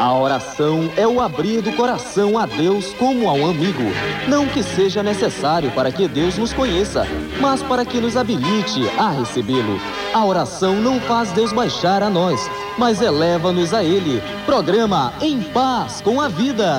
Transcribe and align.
A 0.00 0.14
oração 0.14 0.90
é 0.96 1.06
o 1.06 1.20
abrir 1.20 1.60
do 1.60 1.72
coração 1.72 2.38
a 2.38 2.46
Deus 2.46 2.94
como 2.94 3.28
a 3.28 3.34
um 3.34 3.50
amigo. 3.50 3.82
Não 4.26 4.46
que 4.46 4.62
seja 4.62 5.02
necessário 5.02 5.70
para 5.72 5.92
que 5.92 6.08
Deus 6.08 6.38
nos 6.38 6.54
conheça, 6.54 7.06
mas 7.38 7.62
para 7.62 7.84
que 7.84 8.00
nos 8.00 8.16
habilite 8.16 8.80
a 8.98 9.10
recebê-lo. 9.10 9.78
A 10.14 10.24
oração 10.24 10.76
não 10.76 10.98
faz 11.00 11.32
Deus 11.32 11.52
baixar 11.52 12.02
a 12.02 12.08
nós, 12.08 12.50
mas 12.78 13.02
eleva-nos 13.02 13.74
a 13.74 13.84
Ele. 13.84 14.22
Programa 14.46 15.12
Em 15.20 15.42
Paz 15.42 16.00
com 16.00 16.18
a 16.18 16.28
Vida. 16.28 16.78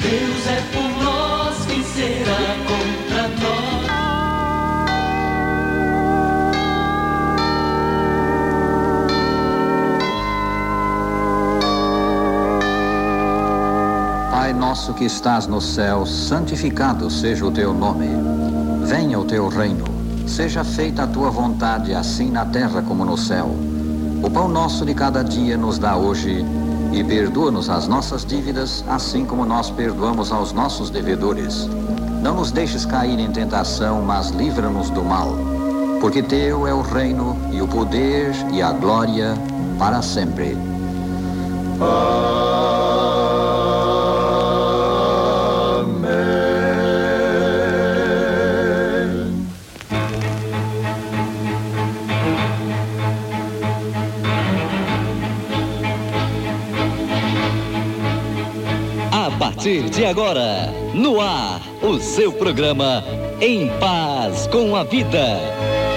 Deus 0.00 0.46
é 0.46 0.62
por 0.72 1.04
nós, 1.04 1.66
quem 1.66 1.82
será 1.82 2.56
contra 2.66 3.28
nós? 3.28 3.73
Pai 14.44 14.52
nosso 14.52 14.92
que 14.92 15.06
estás 15.06 15.46
no 15.46 15.58
céu, 15.58 16.04
santificado 16.04 17.08
seja 17.08 17.46
o 17.46 17.50
teu 17.50 17.72
nome. 17.72 18.10
Venha 18.84 19.18
o 19.18 19.24
teu 19.24 19.48
reino. 19.48 19.86
Seja 20.26 20.62
feita 20.62 21.04
a 21.04 21.06
tua 21.06 21.30
vontade, 21.30 21.94
assim 21.94 22.30
na 22.30 22.44
terra 22.44 22.82
como 22.82 23.06
no 23.06 23.16
céu. 23.16 23.56
O 24.22 24.28
pão 24.28 24.46
nosso 24.46 24.84
de 24.84 24.92
cada 24.92 25.24
dia 25.24 25.56
nos 25.56 25.78
dá 25.78 25.96
hoje 25.96 26.44
e 26.92 27.02
perdoa-nos 27.02 27.70
as 27.70 27.88
nossas 27.88 28.22
dívidas, 28.22 28.84
assim 28.86 29.24
como 29.24 29.46
nós 29.46 29.70
perdoamos 29.70 30.30
aos 30.30 30.52
nossos 30.52 30.90
devedores. 30.90 31.66
Não 32.22 32.34
nos 32.34 32.52
deixes 32.52 32.84
cair 32.84 33.18
em 33.18 33.30
tentação, 33.32 34.02
mas 34.02 34.28
livra-nos 34.28 34.90
do 34.90 35.02
mal. 35.02 35.38
Porque 36.02 36.22
teu 36.22 36.66
é 36.66 36.74
o 36.74 36.82
reino 36.82 37.34
e 37.50 37.62
o 37.62 37.66
poder 37.66 38.34
e 38.52 38.60
a 38.60 38.72
glória 38.72 39.32
para 39.78 40.02
sempre. 40.02 40.54
A 41.80 42.83
partir 59.64 59.88
de 59.88 60.04
agora, 60.04 60.70
no 60.92 61.18
ar, 61.18 61.58
o 61.80 61.98
seu 61.98 62.30
programa 62.30 63.02
Em 63.40 63.68
Paz 63.80 64.46
com 64.48 64.76
a 64.76 64.84
Vida. 64.84 65.40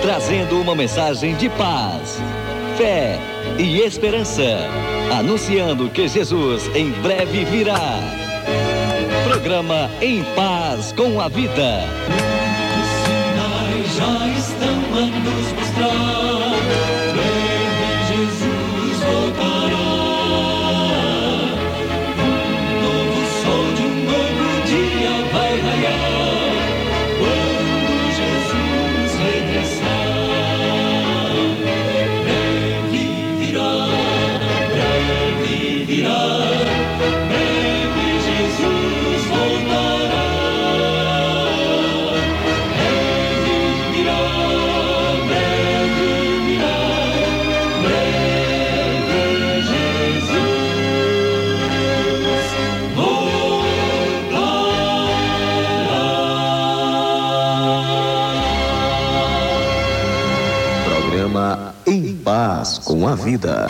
Trazendo 0.01 0.61
uma 0.61 0.73
mensagem 0.73 1.35
de 1.35 1.49
paz, 1.49 2.17
fé 2.77 3.19
e 3.59 3.81
esperança. 3.81 4.57
Anunciando 5.19 5.89
que 5.89 6.07
Jesus 6.07 6.71
em 6.73 6.91
breve 7.01 7.43
virá. 7.43 7.99
Programa 9.27 9.89
Em 10.01 10.23
Paz 10.33 10.93
com 10.93 11.19
a 11.19 11.27
Vida. 11.27 11.81
Os 12.79 12.88
sinais 13.03 13.95
já 13.97 14.27
estão 14.39 14.77
a 14.95 15.66
Vida. 63.27 63.67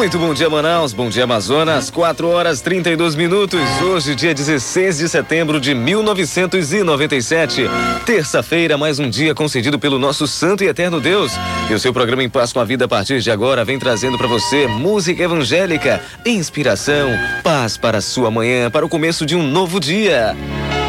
Muito 0.00 0.18
bom 0.18 0.32
dia, 0.32 0.48
Manaus. 0.48 0.94
Bom 0.94 1.10
dia, 1.10 1.24
Amazonas. 1.24 1.90
4 1.90 2.26
horas 2.26 2.62
32 2.62 3.14
minutos. 3.14 3.60
Hoje, 3.82 4.14
dia 4.14 4.32
16 4.32 4.96
de 4.96 5.06
setembro 5.10 5.60
de 5.60 5.74
1997. 5.74 7.68
Terça-feira, 8.06 8.78
mais 8.78 8.98
um 8.98 9.10
dia 9.10 9.34
concedido 9.34 9.78
pelo 9.78 9.98
nosso 9.98 10.26
Santo 10.26 10.64
e 10.64 10.68
Eterno 10.68 11.02
Deus. 11.02 11.32
E 11.68 11.74
o 11.74 11.78
seu 11.78 11.92
programa 11.92 12.24
Em 12.24 12.30
Paz 12.30 12.50
com 12.50 12.60
a 12.60 12.64
Vida, 12.64 12.86
a 12.86 12.88
partir 12.88 13.20
de 13.20 13.30
agora, 13.30 13.62
vem 13.62 13.78
trazendo 13.78 14.16
para 14.16 14.26
você 14.26 14.66
música 14.66 15.22
evangélica, 15.22 16.02
inspiração, 16.24 17.10
paz 17.44 17.76
para 17.76 17.98
a 17.98 18.00
sua 18.00 18.30
manhã, 18.30 18.70
para 18.70 18.86
o 18.86 18.88
começo 18.88 19.26
de 19.26 19.36
um 19.36 19.46
novo 19.46 19.78
dia. 19.78 20.34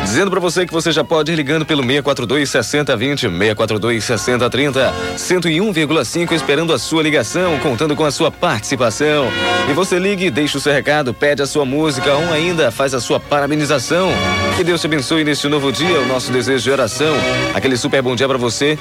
Dizendo 0.04 0.32
para 0.32 0.40
você 0.40 0.66
que 0.66 0.74
você 0.74 0.92
já 0.92 1.04
pode 1.04 1.32
ir 1.32 1.36
ligando 1.36 1.66
pelo 1.66 1.82
642 1.84 2.50
6020, 2.50 3.22
642 3.22 4.04
6030, 4.04 4.94
101,5 5.16 6.32
esperando 6.34 6.74
a 6.74 6.80
sua 6.80 7.04
ligação, 7.04 7.58
contando 7.60 7.96
com 7.96 8.04
a 8.04 8.12
sua 8.12 8.32
participação. 8.32 9.28
E 9.70 9.74
você 9.74 10.00
ligue, 10.00 10.30
deixa 10.30 10.58
o 10.58 10.62
seu 10.62 10.74
recado, 10.74 11.14
pede 11.14 11.42
a 11.42 11.46
sua 11.46 11.66
música 11.66 12.14
ou 12.14 12.34
ainda 12.34 12.72
faz 12.72 12.94
a 12.94 13.00
sua 13.00 13.20
parabenização. 13.20 14.10
Que 14.58 14.64
Deus 14.64 14.82
te 14.82 14.88
abençoe 14.88 15.24
neste 15.24 15.48
novo 15.48 15.72
dia, 15.72 16.00
o 16.00 16.06
nosso 16.08 16.32
desejo 16.32 16.64
de 16.64 16.72
oração. 16.72 17.16
Aquele 17.54 17.78
super 17.78 18.02
bom 18.02 18.16
dia 18.16 18.28
para 18.28 18.38
você 18.38 18.78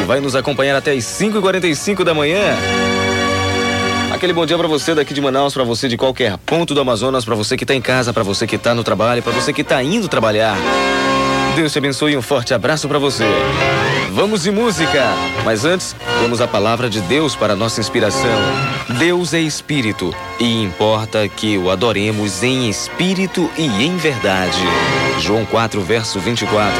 que 0.00 0.04
vai 0.06 0.20
nos 0.20 0.36
acompanhar 0.36 0.76
até 0.76 0.92
as 0.92 1.04
5h45 1.04 2.04
da 2.04 2.12
manhã. 2.12 2.56
Aquele 4.18 4.32
bom 4.32 4.44
dia 4.44 4.58
pra 4.58 4.66
você 4.66 4.96
daqui 4.96 5.14
de 5.14 5.20
Manaus, 5.20 5.54
pra 5.54 5.62
você 5.62 5.86
de 5.86 5.96
qualquer 5.96 6.36
ponto 6.38 6.74
do 6.74 6.80
Amazonas, 6.80 7.24
pra 7.24 7.36
você 7.36 7.56
que 7.56 7.64
tá 7.64 7.72
em 7.72 7.80
casa, 7.80 8.12
pra 8.12 8.24
você 8.24 8.48
que 8.48 8.58
tá 8.58 8.74
no 8.74 8.82
trabalho, 8.82 9.22
pra 9.22 9.30
você 9.30 9.52
que 9.52 9.62
tá 9.62 9.80
indo 9.80 10.08
trabalhar. 10.08 10.56
Deus 11.54 11.72
te 11.72 11.78
abençoe 11.78 12.14
e 12.14 12.16
um 12.16 12.20
forte 12.20 12.52
abraço 12.52 12.88
pra 12.88 12.98
você. 12.98 13.22
Vamos 14.10 14.42
de 14.42 14.50
música, 14.50 15.04
mas 15.44 15.64
antes 15.64 15.94
temos 16.20 16.40
a 16.40 16.48
palavra 16.48 16.90
de 16.90 17.00
Deus 17.02 17.36
para 17.36 17.54
nossa 17.54 17.78
inspiração. 17.78 18.40
Deus 18.98 19.32
é 19.32 19.38
espírito 19.38 20.12
e 20.40 20.64
importa 20.64 21.28
que 21.28 21.56
o 21.56 21.70
adoremos 21.70 22.42
em 22.42 22.68
espírito 22.68 23.48
e 23.56 23.66
em 23.66 23.96
verdade. 23.98 24.58
João 25.20 25.44
4, 25.44 25.80
verso 25.80 26.18
24. 26.18 26.74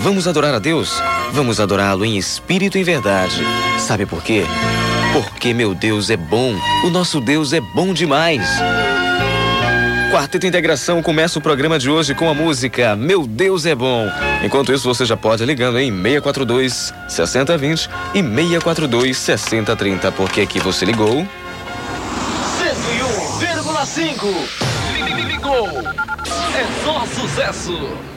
Vamos 0.00 0.28
adorar 0.28 0.52
a 0.52 0.58
Deus? 0.58 1.02
Vamos 1.32 1.58
adorá-lo 1.58 2.04
em 2.04 2.18
espírito 2.18 2.76
e 2.76 2.84
verdade. 2.84 3.40
Sabe 3.78 4.04
por 4.04 4.22
quê? 4.22 4.44
Porque 5.12 5.52
meu 5.52 5.74
Deus 5.74 6.08
é 6.08 6.16
bom, 6.16 6.54
o 6.84 6.90
nosso 6.90 7.20
Deus 7.20 7.52
é 7.52 7.60
bom 7.60 7.92
demais. 7.92 8.42
Quarteto 10.10 10.46
Integração 10.46 11.02
começa 11.02 11.38
o 11.38 11.42
programa 11.42 11.78
de 11.78 11.88
hoje 11.88 12.14
com 12.14 12.28
a 12.28 12.34
música 12.34 12.94
Meu 12.94 13.26
Deus 13.26 13.64
é 13.64 13.74
Bom. 13.74 14.06
Enquanto 14.44 14.72
isso, 14.72 14.86
você 14.86 15.06
já 15.06 15.16
pode 15.16 15.42
ligando 15.44 15.78
em 15.78 15.90
642 15.90 16.92
6020 17.08 17.88
e 18.14 18.22
642 18.22 19.16
6030, 19.16 20.12
porque 20.12 20.42
aqui 20.42 20.60
você 20.60 20.84
ligou. 20.84 21.26
101,5 22.58 25.26
Ligou 25.26 25.68
É 25.68 26.84
só 26.84 27.06
sucesso 27.06 28.11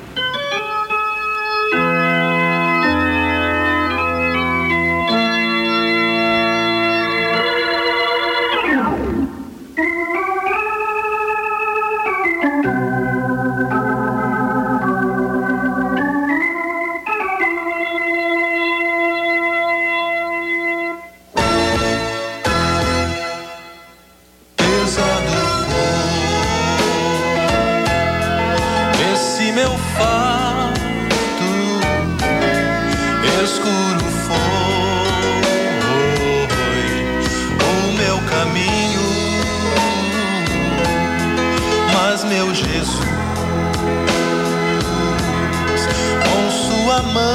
Sua 46.95 47.03
mão 47.03 47.25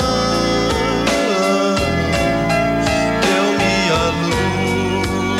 deu-me 3.20 3.92
luz 4.22 5.34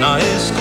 na 0.00 0.18
escuridão. 0.18 0.55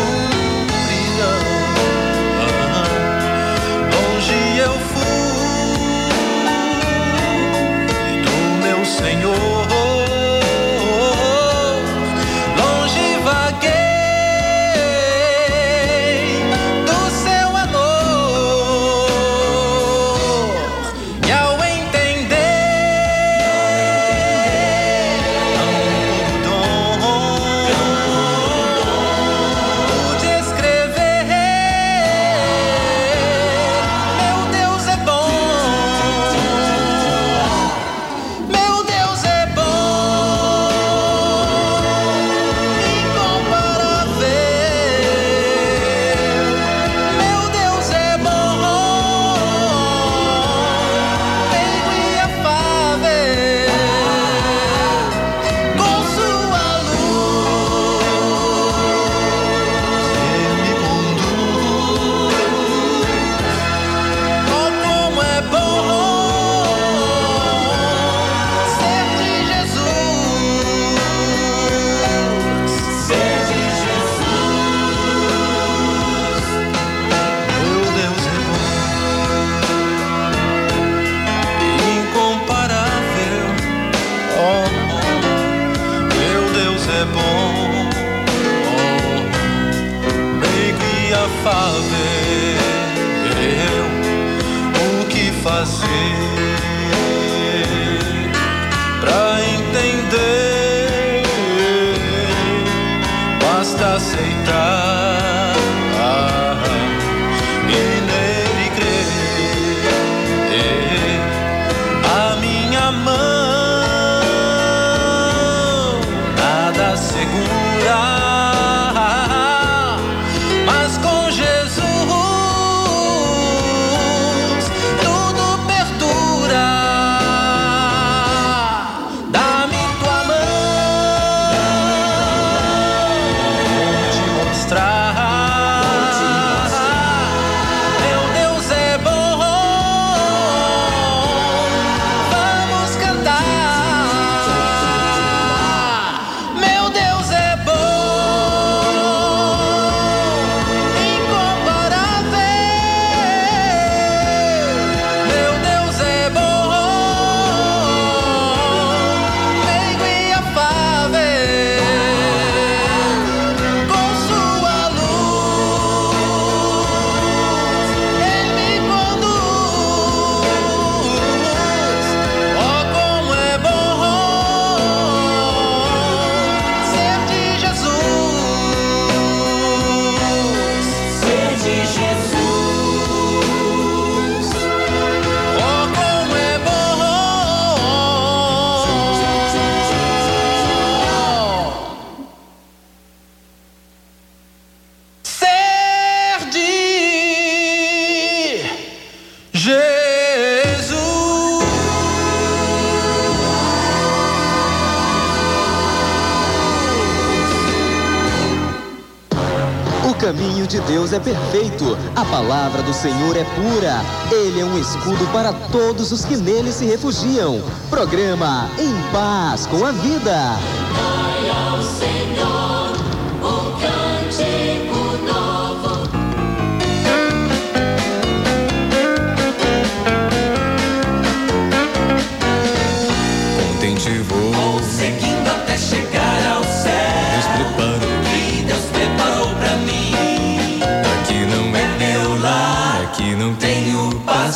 A 212.15 212.25
palavra 212.25 212.81
do 212.81 212.93
Senhor 212.93 213.35
é 213.37 213.43
pura. 213.43 214.01
Ele 214.31 214.61
é 214.61 214.65
um 214.65 214.77
escudo 214.77 215.25
para 215.31 215.53
todos 215.71 216.11
os 216.11 216.25
que 216.25 216.35
nele 216.35 216.71
se 216.71 216.85
refugiam. 216.85 217.61
Programa 217.89 218.69
Em 218.79 218.93
Paz 219.11 219.65
com 219.67 219.85
a 219.85 219.91
Vida. 219.91 220.84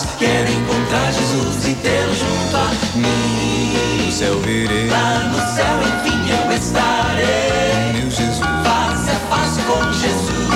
Paz. 0.03 0.15
Quero 0.18 0.51
encontrar 0.51 1.12
Jesus 1.13 1.68
e 1.68 1.74
tê-lo 1.75 2.13
junto 2.13 2.58
a 2.58 2.98
mim. 2.98 4.06
No 4.06 4.12
céu 4.12 4.39
virei, 4.39 4.89
Lá 4.89 5.20
no 5.25 5.38
céu, 5.56 5.79
enfim, 5.82 6.29
eu 6.29 6.51
estarei. 6.58 7.94
meu 7.94 8.10
Jesus. 8.10 8.39
Face 8.39 9.12
a 9.12 9.20
face 9.29 9.62
com 9.62 9.91
Jesus. 9.94 10.50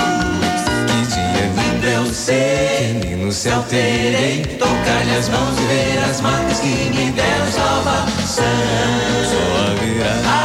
Que 0.87 1.15
dia 1.15 1.51
Lindo 1.55 1.87
eu 1.87 2.13
sei. 2.13 2.99
lindo 3.03 3.25
no 3.25 3.31
céu 3.31 3.63
terei. 3.69 4.43
Tocar-lhe 4.59 5.15
as 5.17 5.29
mãos 5.29 5.57
e 5.59 5.63
ver 5.65 6.03
as 6.09 6.21
marcas 6.21 6.59
que 6.59 6.67
me 6.67 7.11
deram 7.11 7.51
salvação. 7.51 8.43
Só 9.29 9.71
haverá 9.71 10.42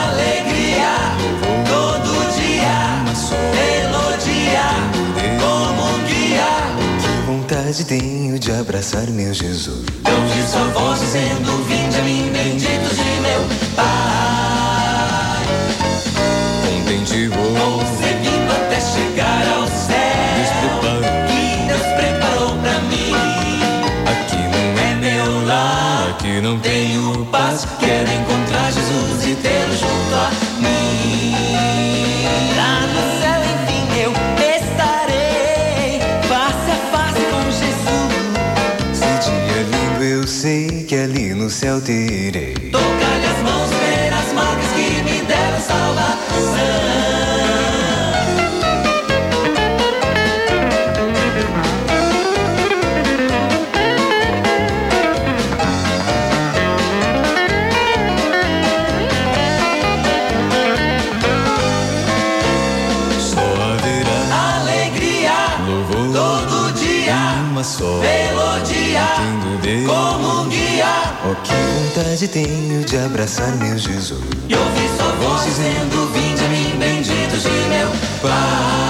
vontade 7.69 7.85
tenho 7.85 8.39
de 8.39 8.51
abraçar 8.53 9.07
meu 9.09 9.35
Jesus. 9.35 9.85
Ouvi 10.05 10.49
sua 10.51 10.69
voz 10.69 11.01
dizendo: 11.01 11.65
Vinde 11.65 11.97
a 11.99 12.03
mim, 12.03 12.31
benditos 12.33 12.97
de 12.97 13.21
meu 13.21 13.77
Pai. 13.77 14.18
Céu 41.69 41.81
terei. 41.83 42.55
Tocar-lhe 42.73 43.27
as 43.27 43.43
mãos, 43.43 43.69
ver 43.69 44.11
as 44.11 44.33
marcas 44.33 44.73
que 44.73 45.03
me 45.03 45.21
deram 45.27 45.61
salvação. 45.61 46.98
Tenho 72.29 72.85
de 72.85 72.97
abraçar 72.99 73.57
meu 73.57 73.79
Jesus. 73.79 74.21
E 74.49 74.55
ouvi 74.55 74.89
sua 74.97 75.13
voz 75.13 75.45
dizendo: 75.45 76.13
Vinde 76.13 76.45
a 76.45 76.49
mim, 76.49 76.79
benditos 76.79 77.43
de 77.43 77.69
meu 77.69 77.91
Pai. 78.21 78.88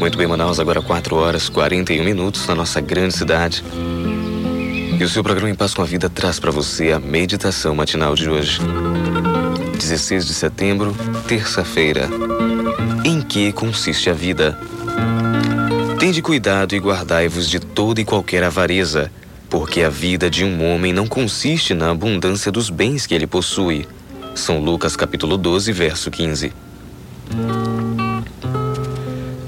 Muito 0.00 0.16
bem, 0.16 0.26
Manaus, 0.26 0.58
agora 0.58 0.80
4 0.80 1.14
horas 1.14 1.50
41 1.50 2.02
minutos 2.02 2.46
na 2.46 2.54
nossa 2.54 2.80
grande 2.80 3.12
cidade. 3.12 3.62
E 4.98 5.04
o 5.04 5.08
seu 5.10 5.22
programa 5.22 5.50
Em 5.50 5.54
Paz 5.54 5.74
com 5.74 5.82
a 5.82 5.84
Vida 5.84 6.08
traz 6.08 6.40
para 6.40 6.50
você 6.50 6.90
a 6.90 6.98
meditação 6.98 7.74
matinal 7.74 8.14
de 8.14 8.30
hoje. 8.30 8.60
16 9.78 10.26
de 10.26 10.32
setembro, 10.32 10.96
terça-feira. 11.28 12.08
Em 13.04 13.20
que 13.20 13.52
consiste 13.52 14.08
a 14.08 14.14
vida? 14.14 14.58
Tende 15.98 16.22
cuidado 16.22 16.74
e 16.74 16.78
guardai-vos 16.78 17.46
de 17.46 17.60
toda 17.60 18.00
e 18.00 18.04
qualquer 18.04 18.42
avareza, 18.42 19.12
porque 19.50 19.82
a 19.82 19.90
vida 19.90 20.30
de 20.30 20.46
um 20.46 20.64
homem 20.64 20.94
não 20.94 21.06
consiste 21.06 21.74
na 21.74 21.90
abundância 21.90 22.50
dos 22.50 22.70
bens 22.70 23.06
que 23.06 23.14
ele 23.14 23.26
possui. 23.26 23.86
São 24.34 24.60
Lucas 24.60 24.96
capítulo 24.96 25.36
12, 25.36 25.70
verso 25.72 26.10
15. 26.10 26.69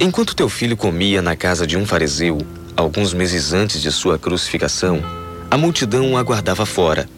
Enquanto 0.04 0.35
teu 0.35 0.49
filho 0.49 0.76
comia 0.76 1.23
na 1.23 1.37
casa 1.37 1.64
de 1.64 1.76
um 1.76 1.87
fariseu, 1.87 2.37
alguns 2.76 3.14
meses 3.14 3.52
antes 3.52 3.80
de 3.80 3.92
sua 3.92 4.18
crucificação, 4.18 5.00
a 5.49 5.56
multidão 5.56 6.11
o 6.11 6.16
aguardava 6.16 6.66
fora. 6.66 7.09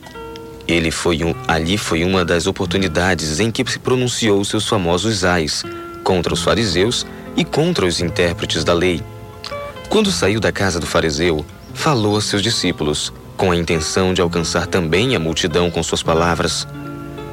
Ele 0.68 0.90
foi 0.90 1.24
um, 1.24 1.34
ali 1.48 1.78
foi 1.78 2.04
uma 2.04 2.26
das 2.26 2.46
oportunidades 2.46 3.40
em 3.40 3.50
que 3.50 3.64
se 3.66 3.78
pronunciou 3.78 4.44
seus 4.44 4.68
famosos 4.68 5.24
ais 5.24 5.64
contra 6.04 6.34
os 6.34 6.42
fariseus 6.42 7.06
e 7.34 7.42
contra 7.42 7.86
os 7.86 8.02
intérpretes 8.02 8.62
da 8.64 8.74
lei. 8.74 9.00
Quando 9.88 10.12
saiu 10.12 10.38
da 10.38 10.52
casa 10.52 10.78
do 10.78 10.86
fariseu, 10.86 11.42
falou 11.72 12.18
a 12.18 12.20
seus 12.20 12.42
discípulos, 12.42 13.10
com 13.34 13.50
a 13.50 13.56
intenção 13.56 14.12
de 14.12 14.20
alcançar 14.20 14.66
também 14.66 15.16
a 15.16 15.18
multidão 15.18 15.70
com 15.70 15.82
suas 15.82 16.02
palavras. 16.02 16.68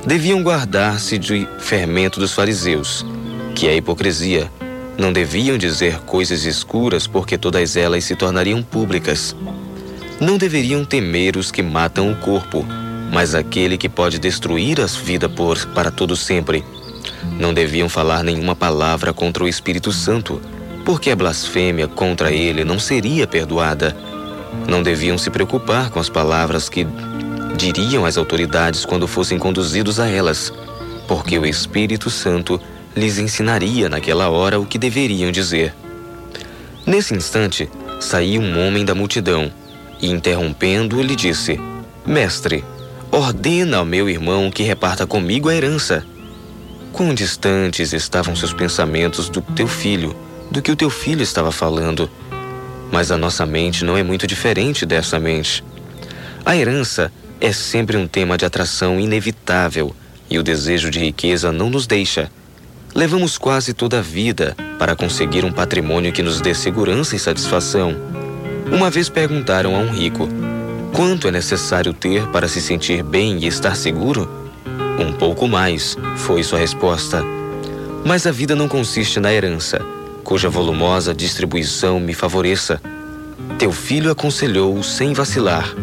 Deviam 0.08 0.42
guardar-se 0.42 1.18
de 1.18 1.46
fermento 1.60 2.22
dos 2.22 2.32
fariseus, 2.32 3.06
que 3.54 3.68
é 3.68 3.72
a 3.72 3.76
hipocrisia. 3.76 4.50
Não 4.98 5.12
deviam 5.12 5.58
dizer 5.58 6.00
coisas 6.00 6.44
escuras, 6.44 7.08
porque 7.08 7.38
todas 7.38 7.76
elas 7.76 8.04
se 8.04 8.16
tornariam 8.16 8.62
públicas. 8.62 9.36
Não 10.20 10.38
deveriam 10.38 10.86
temer 10.86 11.38
os 11.38 11.50
que 11.50 11.64
matam 11.64 12.12
o 12.12 12.16
corpo, 12.16 12.66
mas 13.12 13.34
aquele 13.34 13.78
que 13.78 13.90
pode 13.90 14.20
destruir 14.20 14.80
a 14.80 14.86
vida 14.86 15.28
por 15.28 15.58
para 15.68 15.90
todo 15.90 16.16
sempre. 16.16 16.64
Não 17.40 17.54
deviam 17.54 17.90
falar 17.90 18.24
nenhuma 18.24 18.56
palavra 18.56 19.14
contra 19.14 19.44
o 19.44 19.48
Espírito 19.48 19.92
Santo, 19.92 20.42
porque 20.86 21.10
a 21.10 21.16
blasfêmia 21.16 21.88
contra 21.88 22.32
ele 22.32 22.64
não 22.64 22.80
seria 22.80 23.26
perdoada. 23.26 23.96
Não 24.68 24.84
deviam 24.84 25.18
se 25.18 25.30
preocupar 25.30 25.90
com 25.90 26.00
as 26.00 26.10
palavras 26.10 26.70
que 26.70 26.86
diriam 27.58 28.06
as 28.06 28.18
autoridades 28.18 28.86
quando 28.86 29.08
fossem 29.08 29.40
conduzidos 29.40 30.00
a 30.00 30.08
elas, 30.08 30.54
porque 31.08 31.38
o 31.38 31.46
Espírito 31.46 32.10
Santo 32.10 32.60
lhes 32.96 33.18
ensinaria 33.18 33.90
naquela 33.90 34.30
hora 34.30 34.60
o 34.60 34.66
que 34.66 34.78
deveriam 34.78 35.32
dizer. 35.32 35.74
Nesse 36.86 37.14
instante, 37.14 37.70
saiu 38.00 38.42
um 38.42 38.66
homem 38.66 38.84
da 38.84 38.96
multidão 38.96 39.52
e, 40.02 40.10
interrompendo-o, 40.10 41.02
lhe 41.02 41.16
disse: 41.16 41.60
Mestre, 42.06 42.64
ordena 43.12 43.78
ao 43.78 43.86
meu 43.86 44.10
irmão 44.10 44.50
que 44.50 44.64
reparta 44.64 45.06
comigo 45.06 45.50
a 45.50 45.56
herança. 45.56 46.06
Quão 46.92 47.14
distantes 47.14 47.94
estavam 47.94 48.36
seus 48.36 48.54
pensamentos 48.54 49.30
do 49.30 49.42
teu 49.42 49.68
filho, 49.68 50.16
do 50.50 50.62
que 50.62 50.72
o 50.72 50.76
teu 50.76 50.90
filho 50.90 51.22
estava 51.22 51.52
falando. 51.52 52.10
Mas 52.92 53.12
a 53.12 53.18
nossa 53.18 53.46
mente 53.46 53.86
não 53.86 53.98
é 53.98 54.04
muito 54.04 54.28
diferente 54.28 54.86
dessa 54.86 55.18
mente. 55.18 55.64
A 56.44 56.58
herança 56.58 57.12
é 57.40 57.54
sempre 57.54 57.96
um 57.96 58.08
tema 58.08 58.38
de 58.38 58.46
atração 58.46 59.00
inevitável 59.00 59.96
e 60.30 60.38
o 60.38 60.44
desejo 60.44 60.90
de 60.90 61.00
riqueza 61.00 61.52
não 61.52 61.70
nos 61.70 61.88
deixa. 61.88 62.30
Levamos 62.94 63.38
quase 63.38 63.74
toda 63.74 64.00
a 64.00 64.02
vida 64.02 64.56
para 64.78 64.96
conseguir 64.96 65.46
um 65.46 65.52
patrimônio 65.52 66.12
que 66.12 66.22
nos 66.22 66.42
dê 66.42 66.54
segurança 66.54 67.16
e 67.16 67.20
satisfação. 67.20 67.96
Uma 68.70 68.90
vez 68.90 69.08
perguntaram 69.08 69.76
a 69.76 69.80
um 69.80 69.92
rico: 69.92 70.28
quanto 70.94 71.28
é 71.28 71.32
necessário 71.32 71.94
ter 71.94 72.28
para 72.28 72.50
se 72.50 72.60
sentir 72.60 73.02
bem 73.02 73.40
e 73.40 73.48
estar 73.48 73.76
seguro? 73.76 74.30
Um 75.00 75.14
pouco 75.14 75.48
mais, 75.48 75.98
foi 76.18 76.44
sua 76.44 76.60
resposta. 76.60 77.24
Mas 78.06 78.28
a 78.28 78.32
vida 78.32 78.56
não 78.56 78.68
consiste 78.68 79.20
na 79.22 79.32
herança, 79.32 79.80
cuja 80.24 80.50
volumosa 80.50 81.14
distribuição 81.14 81.98
me 82.00 82.14
favoreça. 82.14 82.82
Teu 83.58 83.72
filho 83.72 84.12
aconselhou 84.12 84.84
sem 84.84 85.14
vacilar: 85.14 85.74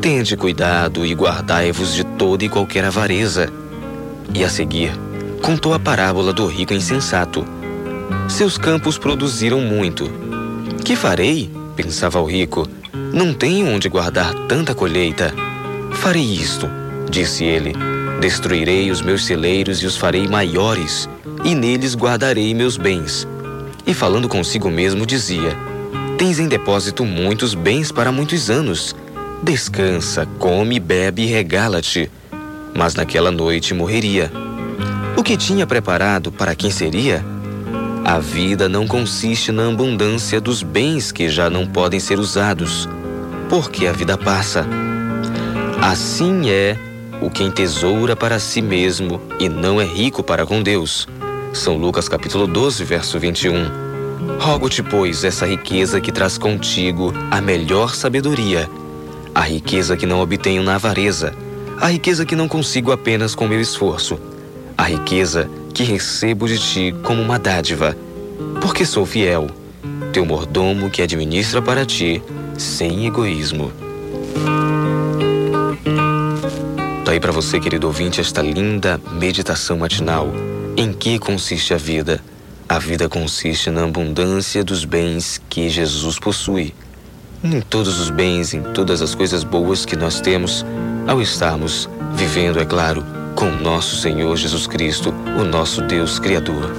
Tende 0.00 0.34
cuidado 0.34 1.04
e 1.04 1.12
guardai-vos 1.12 1.92
de 1.92 2.04
toda 2.04 2.42
e 2.42 2.48
qualquer 2.48 2.86
avareza. 2.86 3.52
E 4.34 4.44
a 4.44 4.48
seguir, 4.48 4.92
contou 5.42 5.74
a 5.74 5.78
parábola 5.78 6.32
do 6.32 6.46
rico 6.46 6.74
insensato. 6.74 7.44
Seus 8.28 8.58
campos 8.58 8.98
produziram 8.98 9.60
muito. 9.60 10.10
Que 10.84 10.94
farei? 10.96 11.50
pensava 11.74 12.20
o 12.20 12.24
rico. 12.24 12.68
Não 13.12 13.32
tenho 13.32 13.68
onde 13.68 13.88
guardar 13.88 14.34
tanta 14.48 14.74
colheita. 14.74 15.32
Farei 15.92 16.24
isto, 16.24 16.68
disse 17.10 17.44
ele. 17.44 17.72
Destruirei 18.20 18.90
os 18.90 19.00
meus 19.00 19.24
celeiros 19.24 19.82
e 19.82 19.86
os 19.86 19.96
farei 19.96 20.26
maiores, 20.26 21.08
e 21.44 21.54
neles 21.54 21.94
guardarei 21.94 22.52
meus 22.52 22.76
bens. 22.76 23.26
E 23.86 23.94
falando 23.94 24.28
consigo 24.28 24.68
mesmo, 24.70 25.06
dizia: 25.06 25.56
Tens 26.18 26.40
em 26.40 26.48
depósito 26.48 27.04
muitos 27.04 27.54
bens 27.54 27.92
para 27.92 28.10
muitos 28.10 28.50
anos. 28.50 28.94
Descansa, 29.40 30.26
come, 30.38 30.80
bebe 30.80 31.22
e 31.22 31.26
regala-te. 31.26 32.10
Mas 32.74 32.94
naquela 32.94 33.30
noite 33.30 33.72
morreria. 33.72 34.30
O 35.18 35.22
que 35.24 35.36
tinha 35.36 35.66
preparado 35.66 36.30
para 36.30 36.54
quem 36.54 36.70
seria? 36.70 37.24
A 38.04 38.20
vida 38.20 38.68
não 38.68 38.86
consiste 38.86 39.50
na 39.50 39.68
abundância 39.68 40.40
dos 40.40 40.62
bens 40.62 41.10
que 41.10 41.28
já 41.28 41.50
não 41.50 41.66
podem 41.66 41.98
ser 41.98 42.20
usados, 42.20 42.88
porque 43.48 43.88
a 43.88 43.92
vida 43.92 44.16
passa. 44.16 44.64
Assim 45.82 46.48
é 46.48 46.76
o 47.20 47.28
quem 47.28 47.50
tesoura 47.50 48.14
para 48.14 48.38
si 48.38 48.62
mesmo 48.62 49.20
e 49.40 49.48
não 49.48 49.80
é 49.80 49.84
rico 49.84 50.22
para 50.22 50.46
com 50.46 50.62
Deus. 50.62 51.08
São 51.52 51.76
Lucas 51.76 52.08
capítulo 52.08 52.46
12, 52.46 52.84
verso 52.84 53.18
21. 53.18 54.38
Rogo-te, 54.38 54.84
pois, 54.84 55.24
essa 55.24 55.44
riqueza 55.44 56.00
que 56.00 56.12
traz 56.12 56.38
contigo 56.38 57.12
a 57.28 57.40
melhor 57.40 57.92
sabedoria, 57.96 58.70
a 59.34 59.40
riqueza 59.40 59.96
que 59.96 60.06
não 60.06 60.20
obtenho 60.20 60.62
na 60.62 60.76
avareza, 60.76 61.34
a 61.80 61.88
riqueza 61.88 62.24
que 62.24 62.36
não 62.36 62.46
consigo 62.46 62.92
apenas 62.92 63.34
com 63.34 63.48
meu 63.48 63.60
esforço, 63.60 64.16
a 64.78 64.84
riqueza 64.84 65.50
que 65.74 65.82
recebo 65.82 66.46
de 66.46 66.56
ti 66.56 66.94
como 67.02 67.20
uma 67.20 67.38
dádiva, 67.38 67.96
porque 68.62 68.86
sou 68.86 69.04
fiel. 69.04 69.50
Teu 70.12 70.24
mordomo 70.24 70.88
que 70.88 71.02
administra 71.02 71.60
para 71.60 71.84
ti, 71.84 72.22
sem 72.56 73.06
egoísmo. 73.06 73.72
Tá 77.04 77.12
aí 77.12 77.20
para 77.20 77.32
você, 77.32 77.58
querido 77.58 77.88
ouvinte, 77.88 78.20
esta 78.20 78.40
linda 78.40 79.00
meditação 79.12 79.78
matinal. 79.78 80.28
Em 80.76 80.92
que 80.92 81.18
consiste 81.18 81.74
a 81.74 81.76
vida? 81.76 82.22
A 82.68 82.78
vida 82.78 83.08
consiste 83.08 83.70
na 83.70 83.84
abundância 83.84 84.62
dos 84.62 84.84
bens 84.84 85.40
que 85.48 85.68
Jesus 85.68 86.18
possui. 86.18 86.72
Em 87.42 87.60
todos 87.60 87.98
os 87.98 88.10
bens, 88.10 88.54
em 88.54 88.62
todas 88.62 89.02
as 89.02 89.14
coisas 89.14 89.42
boas 89.42 89.84
que 89.84 89.96
nós 89.96 90.20
temos, 90.20 90.64
ao 91.06 91.20
estarmos 91.20 91.88
vivendo, 92.14 92.60
é 92.60 92.64
claro, 92.64 93.04
com 93.38 93.52
nosso 93.52 93.94
Senhor 93.94 94.36
Jesus 94.36 94.66
Cristo, 94.66 95.14
o 95.38 95.44
nosso 95.44 95.80
Deus 95.80 96.18
Criador. 96.18 96.74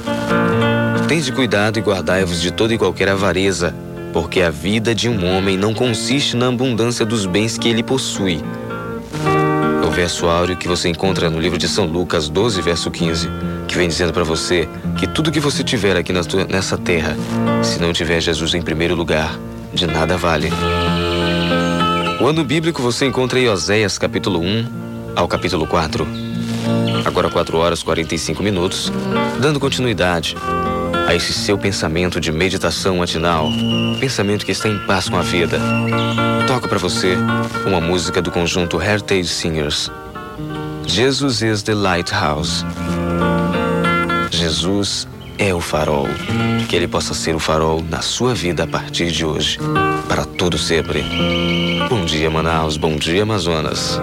Tende 1.07 1.31
cuidado 1.31 1.79
e 1.79 1.81
guardai-vos 1.81 2.41
de 2.41 2.51
toda 2.51 2.73
e 2.73 2.77
qualquer 2.77 3.07
avareza, 3.07 3.73
porque 4.11 4.41
a 4.41 4.49
vida 4.49 4.93
de 4.93 5.07
um 5.07 5.25
homem 5.25 5.57
não 5.57 5.73
consiste 5.73 6.35
na 6.35 6.49
abundância 6.49 7.05
dos 7.05 7.25
bens 7.25 7.57
que 7.57 7.69
ele 7.69 7.81
possui. 7.81 8.43
O 9.87 9.89
verso 9.89 10.25
áureo 10.25 10.57
que 10.57 10.67
você 10.67 10.89
encontra 10.89 11.29
no 11.29 11.39
livro 11.39 11.57
de 11.57 11.65
São 11.65 11.85
Lucas 11.85 12.27
12, 12.27 12.61
verso 12.61 12.91
15, 12.91 13.29
que 13.65 13.77
vem 13.77 13.87
dizendo 13.87 14.11
para 14.11 14.25
você 14.25 14.67
que 14.97 15.07
tudo 15.07 15.31
que 15.31 15.39
você 15.39 15.63
tiver 15.63 15.95
aqui 15.95 16.11
nessa 16.11 16.77
terra, 16.77 17.15
se 17.63 17.79
não 17.79 17.93
tiver 17.93 18.19
Jesus 18.19 18.53
em 18.53 18.61
primeiro 18.61 18.95
lugar, 18.95 19.39
de 19.73 19.87
nada 19.87 20.17
vale. 20.17 20.49
O 22.19 22.27
ano 22.27 22.43
bíblico 22.43 22.81
você 22.81 23.05
encontra 23.05 23.39
em 23.39 23.47
Oséias 23.47 23.97
capítulo 23.97 24.41
1 24.41 24.65
ao 25.15 25.25
capítulo 25.25 25.65
4. 25.65 26.28
Agora 27.05 27.29
4 27.29 27.57
horas 27.57 27.83
45 27.83 28.43
minutos, 28.43 28.91
dando 29.39 29.59
continuidade 29.59 30.35
a 31.07 31.15
esse 31.15 31.33
seu 31.33 31.57
pensamento 31.57 32.19
de 32.19 32.31
meditação 32.31 32.97
matinal, 32.97 33.49
pensamento 33.99 34.45
que 34.45 34.51
está 34.51 34.69
em 34.69 34.77
paz 34.85 35.09
com 35.09 35.17
a 35.17 35.21
vida. 35.21 35.59
Toca 36.47 36.67
para 36.67 36.77
você 36.77 37.17
uma 37.65 37.81
música 37.81 38.21
do 38.21 38.31
conjunto 38.31 38.81
Heritage 38.81 39.27
Singers. 39.27 39.91
Jesus 40.85 41.41
is 41.41 41.63
the 41.63 41.73
lighthouse. 41.73 42.63
Jesus 44.31 45.07
é 45.37 45.53
o 45.53 45.59
farol. 45.59 46.07
Que 46.67 46.75
ele 46.75 46.87
possa 46.87 47.13
ser 47.13 47.35
o 47.35 47.39
farol 47.39 47.83
na 47.89 48.01
sua 48.01 48.35
vida 48.35 48.63
a 48.63 48.67
partir 48.67 49.11
de 49.11 49.25
hoje, 49.25 49.57
para 50.07 50.25
todo 50.25 50.57
sempre. 50.57 51.03
Bom 51.89 52.05
dia, 52.05 52.29
Manaus. 52.29 52.77
Bom 52.77 52.95
dia, 52.95 53.23
Amazonas. 53.23 53.99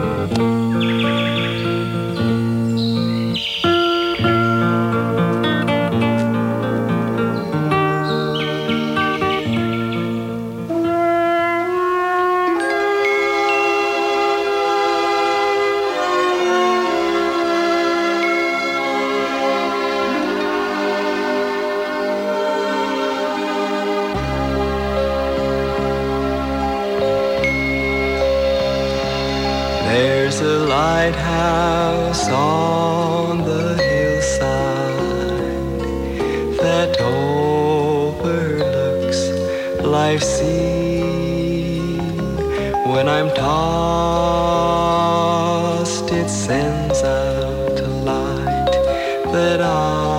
out 47.03 47.77
to 47.77 47.87
light, 47.87 48.73
that 49.33 49.61
I. 49.61 50.16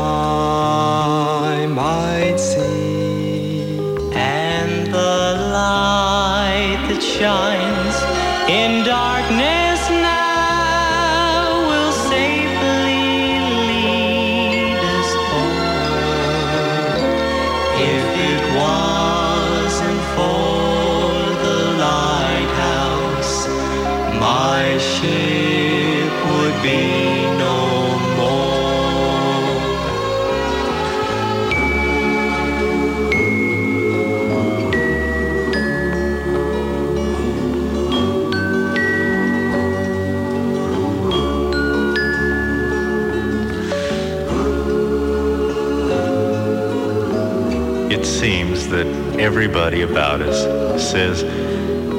everybody 49.27 49.81
about 49.81 50.21
us 50.21 50.39
says, 50.81 51.21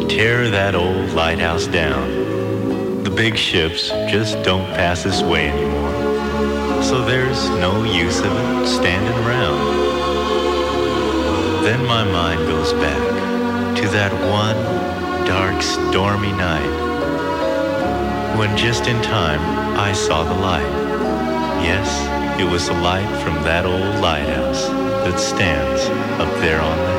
tear 0.09 0.49
that 0.49 0.75
old 0.75 1.11
lighthouse 1.11 1.67
down. 1.67 3.05
The 3.05 3.11
big 3.11 3.37
ships 3.37 3.91
just 4.11 4.43
don't 4.45 4.65
pass 4.69 5.03
this 5.03 5.21
way 5.21 5.51
anymore. 5.51 6.83
So 6.83 7.05
there's 7.05 7.51
no 7.51 7.85
use 7.85 8.21
of 8.21 8.33
it 8.33 8.67
standing 8.67 9.13
around. 9.27 9.61
Then 11.65 11.85
my 11.85 12.03
mind 12.03 12.41
goes 12.49 12.73
back 12.73 13.77
to 13.77 13.89
that 13.89 14.11
one 14.33 15.27
dark, 15.27 15.61
stormy 15.61 16.33
night 16.33 16.89
when 18.39 18.57
just 18.57 18.87
in 18.87 19.03
time 19.03 19.41
I 19.79 19.93
saw 19.93 20.25
the 20.25 20.41
light. 20.41 20.73
Yes, 21.63 22.41
it 22.41 22.51
was 22.51 22.69
the 22.69 22.73
light 22.73 23.23
from 23.23 23.35
that 23.43 23.67
old 23.67 24.01
lighthouse 24.01 24.67
that 25.05 25.21
stands 25.21 25.83
up 26.19 26.33
there 26.41 26.63
on 26.63 26.79
the 26.79 26.98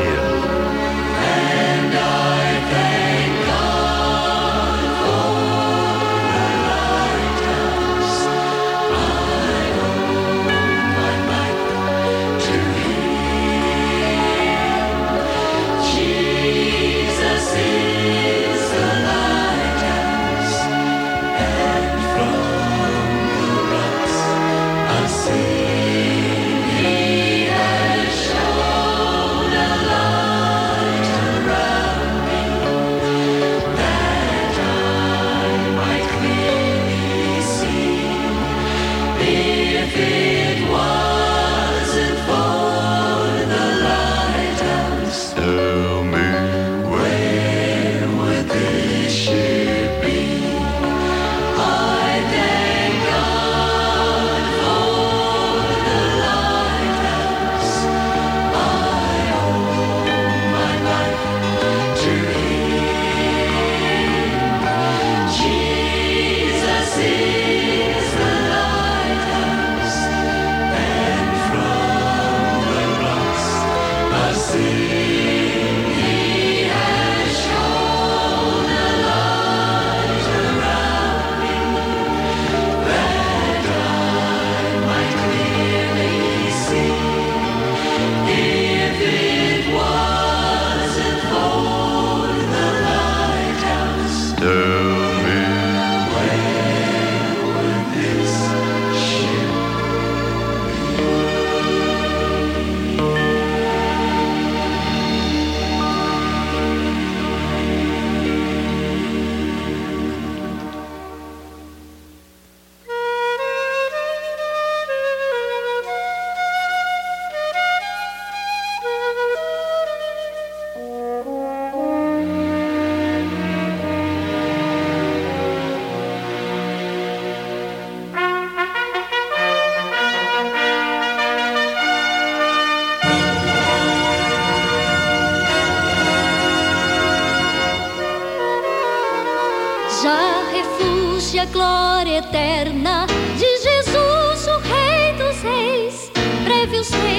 Breve 146.79 147.18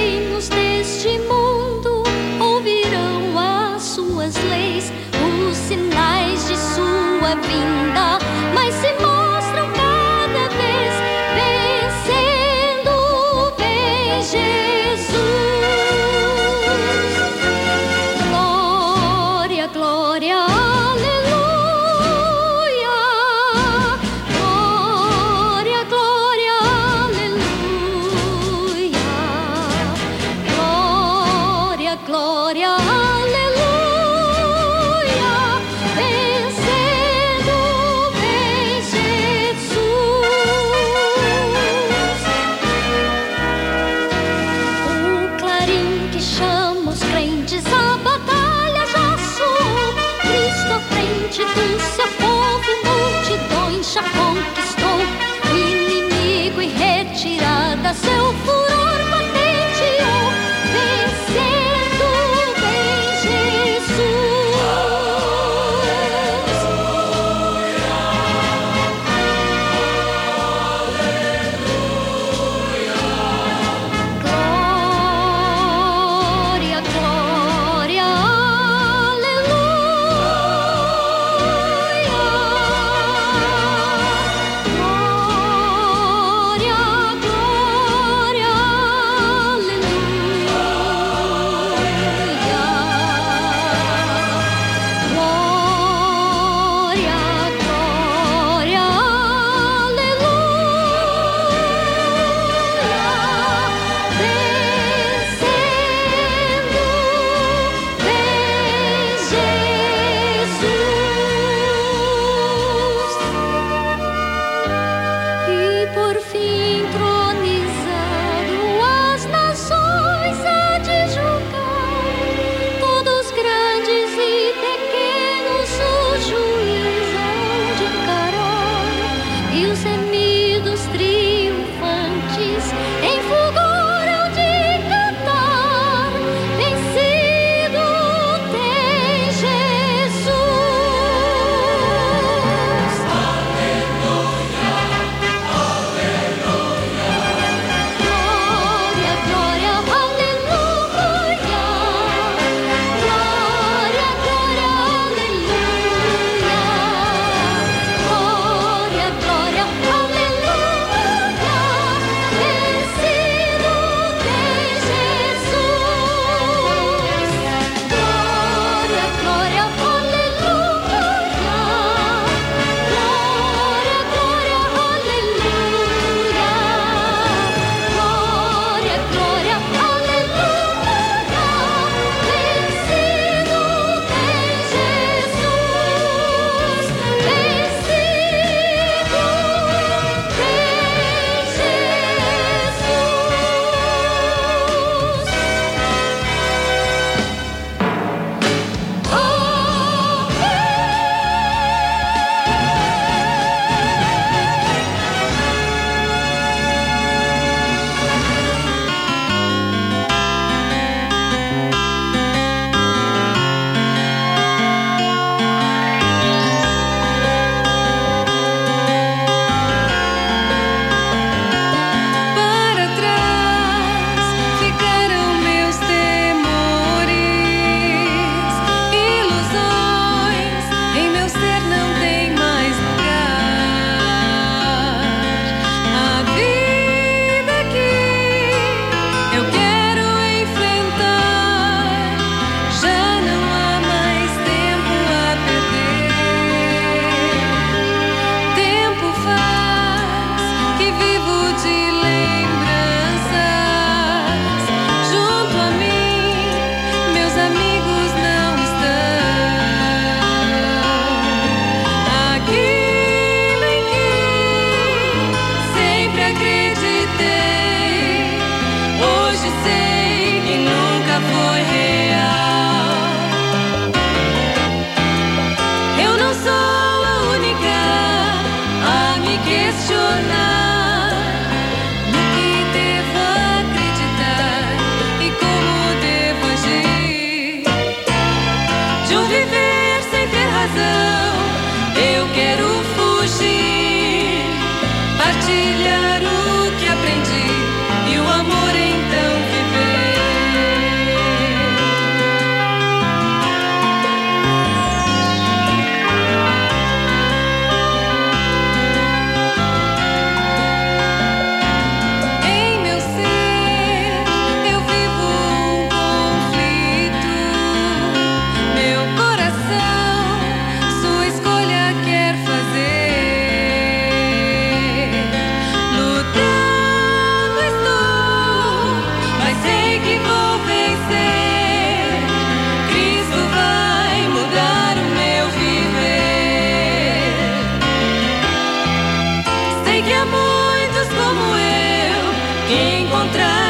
encontrar. 343.21 343.60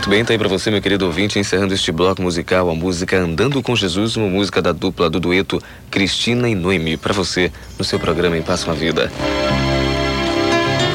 Muito 0.00 0.08
bem, 0.08 0.24
tá 0.24 0.32
aí 0.32 0.38
pra 0.38 0.48
você, 0.48 0.70
meu 0.70 0.80
querido 0.80 1.04
ouvinte, 1.04 1.38
encerrando 1.38 1.74
este 1.74 1.92
bloco 1.92 2.22
musical, 2.22 2.70
a 2.70 2.74
música 2.74 3.18
Andando 3.18 3.62
com 3.62 3.76
Jesus, 3.76 4.16
uma 4.16 4.28
música 4.28 4.62
da 4.62 4.72
dupla 4.72 5.10
do 5.10 5.20
dueto 5.20 5.62
Cristina 5.90 6.48
e 6.48 6.54
Noemi, 6.54 6.96
para 6.96 7.12
você, 7.12 7.52
no 7.78 7.84
seu 7.84 8.00
programa 8.00 8.38
Em 8.38 8.40
Passa 8.40 8.64
uma 8.64 8.74
Vida. 8.74 9.12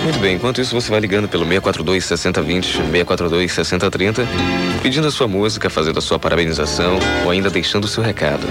Muito 0.02 0.18
bem, 0.18 0.38
enquanto 0.38 0.60
isso 0.60 0.74
você 0.74 0.90
vai 0.90 1.00
ligando 1.00 1.28
pelo 1.28 1.44
642 1.46 2.04
6020, 2.04 2.66
642 2.66 3.52
6030, 3.52 4.28
pedindo 4.82 5.08
a 5.08 5.12
sua 5.12 5.28
música, 5.28 5.70
fazendo 5.70 6.00
a 6.00 6.02
sua 6.02 6.18
parabenização 6.18 6.98
ou 7.26 7.30
ainda 7.30 7.52
deixando 7.52 7.84
o 7.84 7.88
seu 7.88 8.02
recado. 8.04 8.48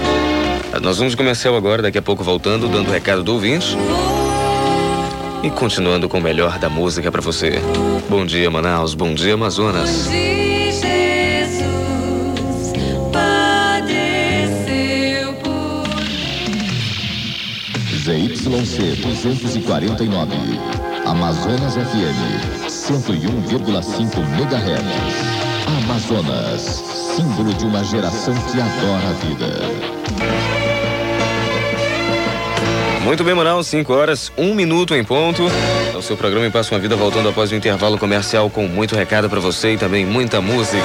Nós 0.81 0.99
vamos 0.99 1.15
comercial 1.15 1.57
agora, 1.57 1.81
daqui 1.81 1.97
a 1.97 2.01
pouco 2.01 2.23
voltando, 2.23 2.69
dando 2.69 2.87
o 2.87 2.93
recado 2.93 3.23
do 3.23 3.33
ouvinte. 3.33 3.75
E 5.45 5.51
continuando 5.51 6.09
com 6.09 6.17
o 6.17 6.21
melhor 6.21 6.57
da 6.57 6.67
música 6.67 7.11
para 7.11 7.21
você. 7.21 7.61
Bom 8.09 8.25
dia, 8.25 8.49
Manaus. 8.49 8.95
Bom 8.95 9.13
dia, 9.13 9.35
Amazonas. 9.35 10.07
Bom 10.07 10.11
dia. 10.11 10.35
ZYC 18.05 19.01
249, 19.03 20.35
Amazonas 21.05 21.75
FM 21.75 22.67
101,5 22.67 24.17
MHz. 24.17 24.75
Amazonas, 25.83 26.61
símbolo 27.15 27.53
de 27.53 27.65
uma 27.65 27.83
geração 27.83 28.33
que 28.33 28.59
adora 28.59 29.09
a 29.09 29.13
vida. 29.13 29.94
Muito 33.05 33.23
bem, 33.23 33.35
Manaus, 33.35 33.67
5 33.67 33.93
horas, 33.93 34.31
1 34.35 34.43
um 34.43 34.55
minuto 34.55 34.95
em 34.95 35.03
ponto. 35.03 35.43
É 35.93 35.95
o 35.95 36.01
seu 36.01 36.17
programa 36.17 36.47
em 36.47 36.49
Passa 36.49 36.73
uma 36.73 36.81
Vida 36.81 36.95
voltando 36.95 37.29
após 37.29 37.51
o 37.51 37.55
intervalo 37.55 37.99
comercial 37.99 38.49
com 38.49 38.67
muito 38.67 38.95
recado 38.95 39.29
para 39.29 39.39
você 39.39 39.73
e 39.73 39.77
também 39.77 40.03
muita 40.03 40.41
música. 40.41 40.83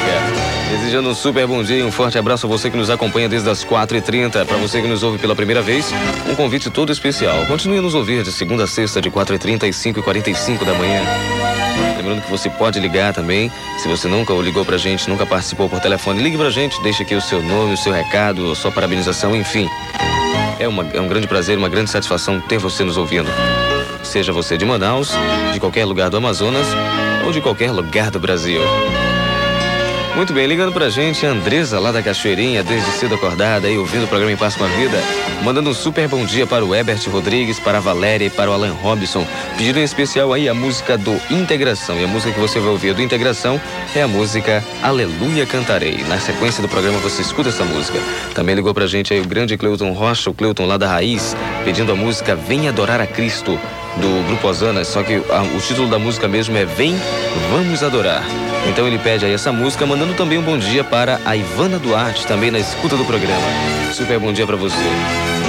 Desejando 0.70 1.09
um 1.09 1.14
super 1.14 1.46
bom 1.46 1.62
dia 1.62 1.78
e 1.78 1.83
um 1.83 1.90
forte 1.90 2.18
abraço 2.18 2.46
a 2.46 2.48
você 2.48 2.70
que 2.70 2.76
nos 2.76 2.90
acompanha 2.90 3.26
desde 3.26 3.48
as 3.48 3.64
4h30. 3.64 4.44
Para 4.44 4.59
você 4.59 4.83
que 4.83 4.87
nos 4.87 5.02
ouve 5.02 5.16
pela 5.16 5.35
primeira 5.35 5.62
vez, 5.62 5.90
um 6.30 6.35
convite 6.35 6.68
todo 6.68 6.92
especial. 6.92 7.46
Continue 7.46 7.78
a 7.78 7.83
nos 7.83 7.94
ouvir 7.94 8.22
de 8.22 8.30
segunda 8.30 8.64
a 8.64 8.66
sexta, 8.66 9.00
de 9.00 9.11
4h30 9.11 9.62
e 9.62 9.70
5h45 9.70 10.62
da 10.66 10.74
manhã. 10.74 11.00
Lembrando 11.96 12.20
que 12.20 12.30
você 12.30 12.50
pode 12.50 12.78
ligar 12.80 13.14
também. 13.14 13.50
Se 13.78 13.88
você 13.88 14.09
nunca 14.09 14.35
ligou 14.35 14.62
pra 14.62 14.76
gente, 14.76 15.09
nunca 15.09 15.24
participou 15.24 15.70
por 15.70 15.80
telefone, 15.80 16.22
ligue 16.22 16.37
pra 16.37 16.50
gente, 16.50 16.83
deixe 16.83 17.02
aqui 17.02 17.14
o 17.14 17.20
seu 17.22 17.42
nome, 17.42 17.72
o 17.72 17.78
seu 17.78 17.94
recado, 17.94 18.52
a 18.52 18.54
sua 18.54 18.70
parabenização, 18.70 19.35
enfim. 19.35 19.66
É, 20.61 20.68
uma, 20.68 20.87
é 20.92 21.01
um 21.01 21.09
grande 21.09 21.27
prazer, 21.27 21.57
uma 21.57 21.70
grande 21.70 21.88
satisfação 21.88 22.38
ter 22.38 22.59
você 22.59 22.85
nos 22.85 22.99
ouvindo. 22.99 23.31
Seja 24.05 24.31
você 24.31 24.59
de 24.59 24.66
Manaus, 24.66 25.11
de 25.55 25.59
qualquer 25.59 25.87
lugar 25.87 26.11
do 26.11 26.18
Amazonas 26.18 26.66
ou 27.25 27.33
de 27.33 27.40
qualquer 27.40 27.73
lugar 27.73 28.11
do 28.11 28.20
Brasil. 28.20 28.61
Muito 30.16 30.33
bem, 30.33 30.46
ligando 30.46 30.73
pra 30.73 30.90
gente, 30.90 31.25
Andresa 31.25 31.79
lá 31.79 31.92
da 31.92 32.03
Cachoeirinha, 32.03 32.62
desde 32.62 32.90
cedo 32.90 33.14
acordada 33.14 33.68
aí, 33.68 33.79
ouvindo 33.79 34.05
o 34.05 34.09
programa 34.09 34.33
Em 34.33 34.37
Paz 34.37 34.57
com 34.57 34.64
a 34.64 34.66
Vida, 34.66 34.99
mandando 35.42 35.70
um 35.70 35.75
super 35.75 36.09
bom 36.09 36.25
dia 36.25 36.46
para 36.46 36.64
o 36.64 36.75
Ebert 36.75 37.09
Rodrigues, 37.09 37.61
para 37.61 37.79
a 37.79 37.81
Valéria 37.81 38.27
e 38.27 38.31
para 38.31 38.51
o 38.51 38.53
Alan 38.53 38.73
Robson, 38.73 39.25
pedindo 39.57 39.79
em 39.79 39.85
especial 39.85 40.33
aí 40.33 40.49
a 40.49 40.53
música 40.53 40.99
do 40.99 41.18
Integração. 41.31 41.99
E 41.99 42.05
a 42.05 42.09
música 42.09 42.33
que 42.33 42.40
você 42.40 42.59
vai 42.59 42.70
ouvir 42.70 42.92
do 42.92 43.01
Integração 43.01 43.61
é 43.94 44.03
a 44.03 44.09
música 44.09 44.62
Aleluia 44.83 45.46
Cantarei. 45.46 46.05
Na 46.09 46.18
sequência 46.18 46.61
do 46.61 46.68
programa 46.68 46.99
você 46.99 47.23
escuta 47.23 47.49
essa 47.49 47.64
música. 47.64 47.99
Também 48.35 48.57
ligou 48.57 48.75
pra 48.75 48.87
gente 48.87 49.14
aí 49.14 49.20
o 49.20 49.27
grande 49.27 49.57
Cleuton 49.57 49.92
Rocha, 49.92 50.29
o 50.29 50.35
Cleuton 50.35 50.66
lá 50.66 50.77
da 50.77 50.88
Raiz, 50.88 51.37
pedindo 51.64 51.92
a 51.92 51.96
música 51.96 52.35
Vem 52.35 52.68
Adorar 52.68 53.01
a 53.01 53.07
Cristo, 53.07 53.59
do 53.96 54.27
Grupo 54.27 54.49
Osana, 54.49 54.85
só 54.85 55.03
que 55.03 55.14
a, 55.14 55.42
o 55.57 55.61
título 55.61 55.88
da 55.88 55.99
música 55.99 56.29
mesmo 56.29 56.57
é 56.57 56.64
Vem, 56.64 56.96
Vamos 57.51 57.83
Adorar. 57.83 58.25
Então 58.68 58.87
ele 58.87 58.99
pede 58.99 59.25
aí 59.25 59.33
essa 59.33 59.53
música, 59.53 59.87
mandando 59.87 60.14
também 60.14 60.38
um 60.38 60.42
bom 60.42 60.59
dia 60.59 60.85
para 60.85 61.20
a 61.25 61.37
Ivana 61.37 61.79
Duarte, 61.79 62.27
também 62.27 62.51
na 62.51 62.59
escuta 62.59 62.96
do 62.96 63.05
programa. 63.05 63.46
Super 63.92 64.18
bom 64.18 64.33
dia 64.33 64.46
para 64.46 64.57
você. 64.57 65.39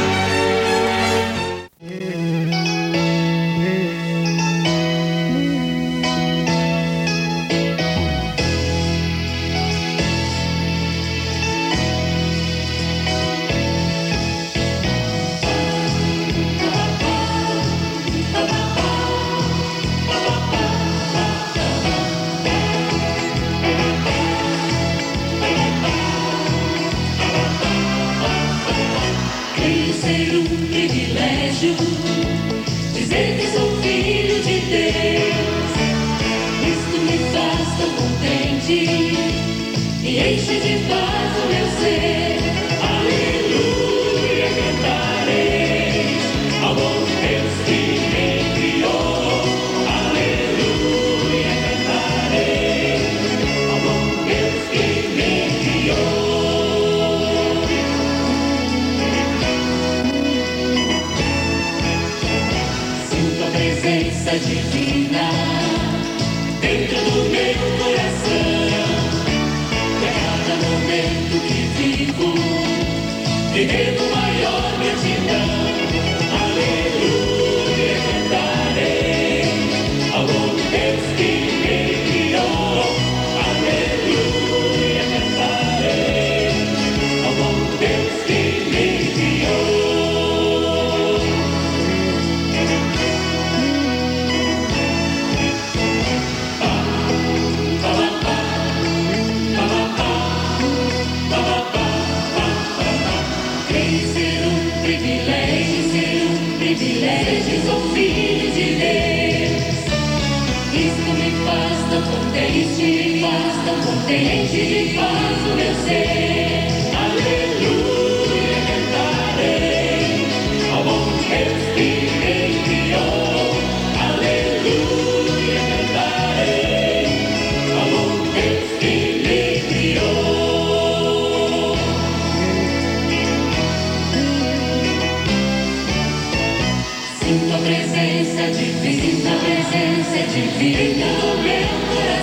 Te 140.31 140.39
custa 140.39 141.01
tanto, 141.01 142.21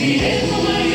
Ele 0.00 0.89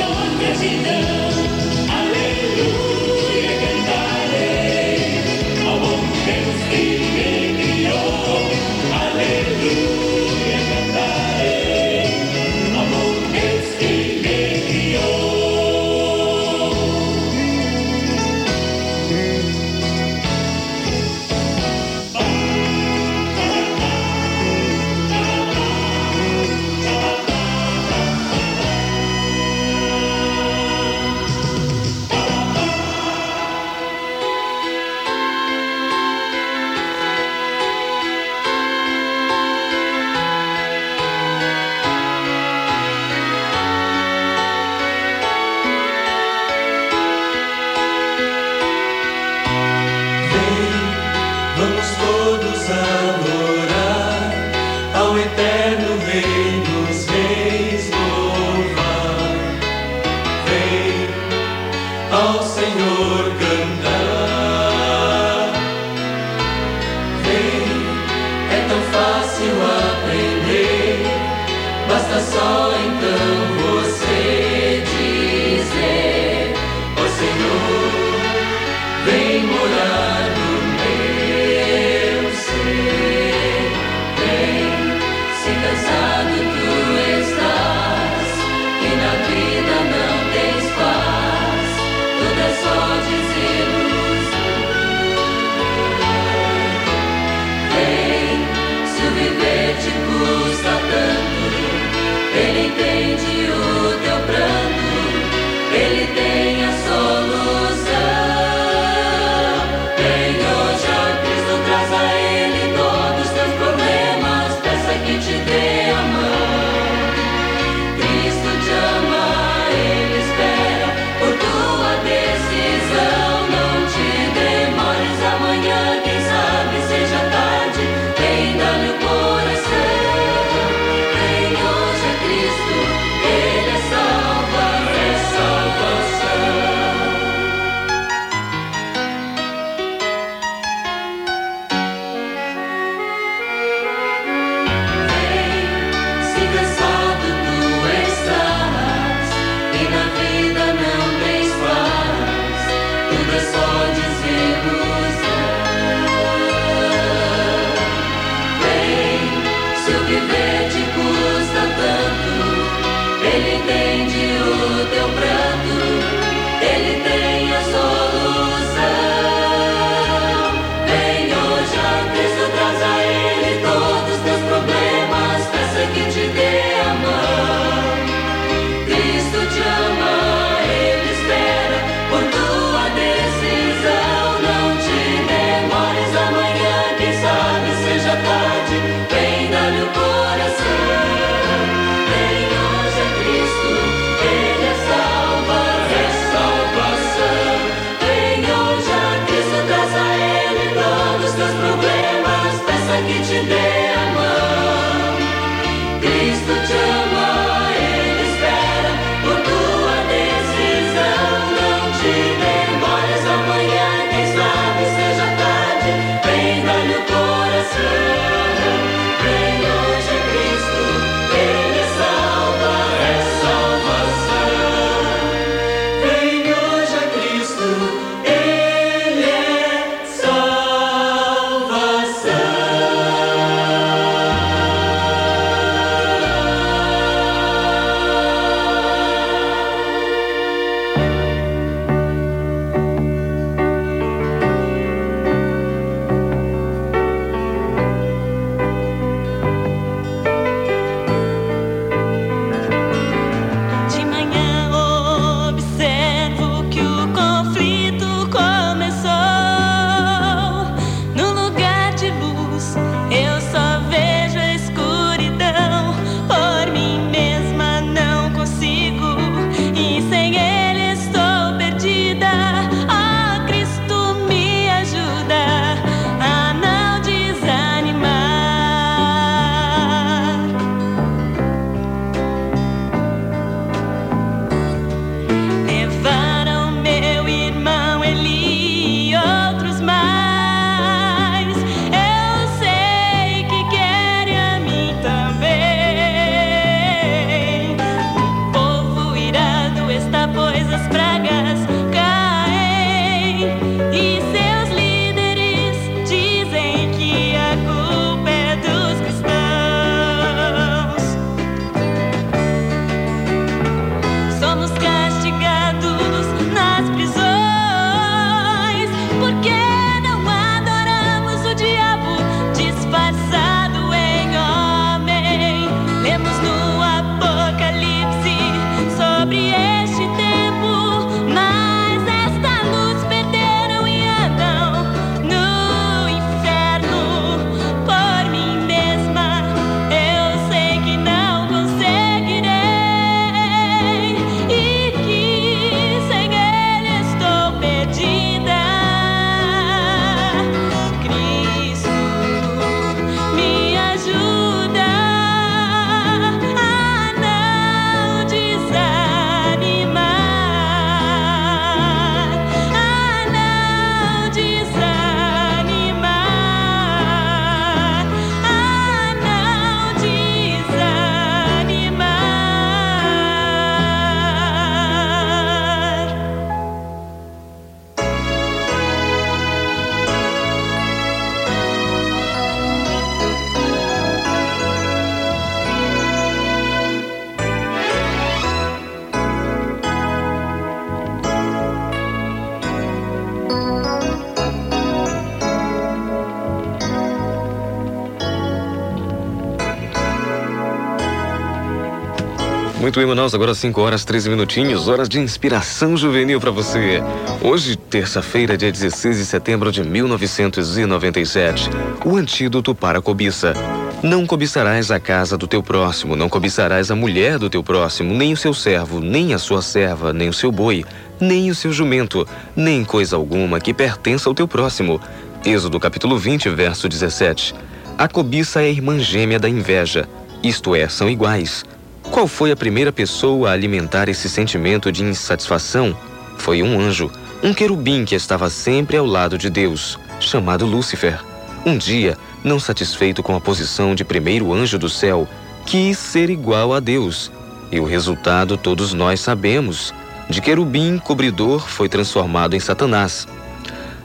Muito 402.96 403.08
bem, 403.08 403.10
Manaus, 403.10 403.36
agora 403.36 403.54
5 403.54 403.82
horas 403.82 404.06
13 404.06 404.30
minutinhos, 404.30 404.88
horas 404.88 405.10
de 405.10 405.20
inspiração 405.20 405.98
juvenil 405.98 406.40
para 406.40 406.50
você. 406.50 407.04
Hoje, 407.42 407.76
terça-feira, 407.76 408.56
dia 408.56 408.72
16 408.72 409.18
de 409.18 409.26
setembro 409.26 409.70
de 409.70 409.84
1997, 409.84 411.70
o 412.06 412.16
antídoto 412.16 412.74
para 412.74 413.00
a 413.00 413.02
cobiça. 413.02 413.54
Não 414.02 414.26
cobiçarás 414.26 414.92
a 414.92 415.00
casa 415.00 415.38
do 415.38 415.46
teu 415.46 415.62
próximo, 415.62 416.16
não 416.16 416.30
cobiçarás 416.30 416.90
a 416.90 416.96
mulher 416.96 417.38
do 417.38 417.50
teu 417.50 417.62
próximo, 417.62 418.14
nem 418.14 418.32
o 418.32 418.38
seu 418.38 418.54
servo, 418.54 419.02
nem 419.02 419.34
a 419.34 419.38
sua 419.38 419.62
serva, 419.62 420.14
nem 420.14 420.30
o 420.30 420.34
seu 420.34 420.50
boi, 420.50 420.86
nem 421.20 421.52
o 421.52 421.56
seu 421.56 421.74
jumento, 421.74 422.26
nem 422.56 422.86
coisa 422.86 423.18
alguma 423.18 423.60
que 423.60 423.74
pertença 423.74 424.30
ao 424.30 424.34
teu 424.34 424.48
próximo. 424.48 425.02
Êxodo 425.44 425.82
capítulo 425.82 426.18
20, 426.18 426.48
verso 426.48 426.88
17. 426.88 427.56
A 427.98 428.08
cobiça 428.08 428.62
é 428.62 428.68
a 428.68 428.70
irmã 428.70 428.98
gêmea 428.98 429.38
da 429.38 429.50
inveja, 429.50 430.08
isto 430.42 430.74
é, 430.74 430.88
são 430.88 431.10
iguais. 431.10 431.66
Qual 432.12 432.28
foi 432.28 432.52
a 432.52 432.56
primeira 432.56 432.92
pessoa 432.92 433.50
a 433.50 433.54
alimentar 433.54 434.08
esse 434.08 434.30
sentimento 434.30 434.92
de 434.92 435.04
insatisfação? 435.04 435.98
Foi 436.38 436.62
um 436.62 436.80
anjo, 436.80 437.12
um 437.44 437.54
querubim 437.54 438.06
que 438.06 438.16
estava 438.16 438.50
sempre 438.50 438.96
ao 438.96 439.06
lado 439.06 439.38
de 439.38 439.50
Deus, 439.50 440.00
chamado 440.20 440.66
Lúcifer. 440.66 441.20
Um 441.66 441.78
dia, 441.78 442.18
não 442.44 442.60
satisfeito 442.60 443.24
com 443.24 443.36
a 443.36 443.42
posição 443.42 443.96
de 443.96 444.06
primeiro 444.06 444.54
anjo 444.54 444.78
do 444.78 444.88
céu, 444.88 445.28
quis 445.66 445.98
ser 445.98 446.30
igual 446.30 446.74
a 446.74 446.80
Deus. 446.80 447.32
E 447.72 447.80
o 447.80 447.86
resultado 447.86 448.56
todos 448.56 448.94
nós 448.94 449.20
sabemos. 449.20 449.94
De 450.30 450.42
querubim 450.42 450.98
cobridor 450.98 451.68
foi 451.68 451.90
transformado 451.90 452.56
em 452.56 452.60
Satanás. 452.60 453.28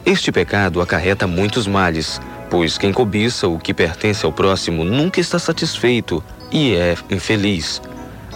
Este 0.04 0.32
pecado 0.32 0.80
acarreta 0.80 1.26
muitos 1.26 1.66
males, 1.66 2.20
pois 2.48 2.76
quem 2.76 2.92
cobiça 2.92 3.46
o 3.46 3.58
que 3.58 3.74
pertence 3.74 4.24
ao 4.24 4.32
próximo 4.32 4.84
nunca 4.84 5.20
está 5.20 5.38
satisfeito 5.38 6.24
e 6.50 6.74
é 6.74 6.96
infeliz. 7.10 7.80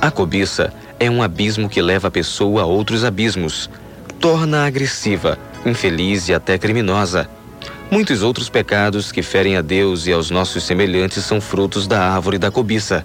A 0.04 0.10
cobiça 0.10 0.70
é 1.00 1.08
um 1.08 1.22
abismo 1.22 1.66
que 1.66 1.80
leva 1.80 2.08
a 2.08 2.10
pessoa 2.10 2.60
a 2.60 2.66
outros 2.66 3.04
abismos, 3.04 3.70
torna 4.20 4.66
agressiva, 4.66 5.38
infeliz 5.64 6.28
e 6.28 6.34
até 6.34 6.58
criminosa. 6.58 7.26
Muitos 7.90 8.22
outros 8.22 8.50
pecados 8.50 9.10
que 9.10 9.22
ferem 9.22 9.56
a 9.56 9.62
Deus 9.62 10.06
e 10.06 10.12
aos 10.12 10.28
nossos 10.28 10.62
semelhantes 10.64 11.24
são 11.24 11.40
frutos 11.40 11.86
da 11.86 12.02
árvore 12.02 12.36
da 12.36 12.50
cobiça. 12.50 13.02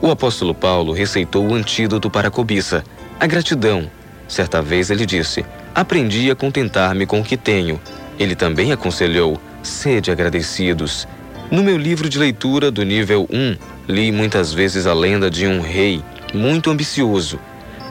O 0.00 0.10
apóstolo 0.10 0.54
Paulo 0.54 0.94
receitou 0.94 1.46
o 1.46 1.54
antídoto 1.54 2.08
para 2.08 2.28
a 2.28 2.30
cobiça, 2.30 2.82
a 3.20 3.26
gratidão. 3.26 3.90
Certa 4.26 4.62
vez 4.62 4.90
ele 4.90 5.04
disse: 5.04 5.44
Aprendi 5.74 6.30
a 6.30 6.34
contentar-me 6.34 7.04
com 7.04 7.20
o 7.20 7.24
que 7.24 7.36
tenho. 7.36 7.78
Ele 8.18 8.34
também 8.34 8.72
aconselhou: 8.72 9.38
Sede 9.62 10.10
agradecidos. 10.10 11.06
No 11.50 11.62
meu 11.62 11.76
livro 11.76 12.08
de 12.08 12.18
leitura 12.18 12.70
do 12.70 12.82
nível 12.82 13.28
1, 13.30 13.56
li 13.86 14.10
muitas 14.10 14.54
vezes 14.54 14.86
a 14.86 14.94
lenda 14.94 15.30
de 15.30 15.46
um 15.46 15.60
rei 15.60 16.02
muito 16.32 16.70
ambicioso. 16.70 17.38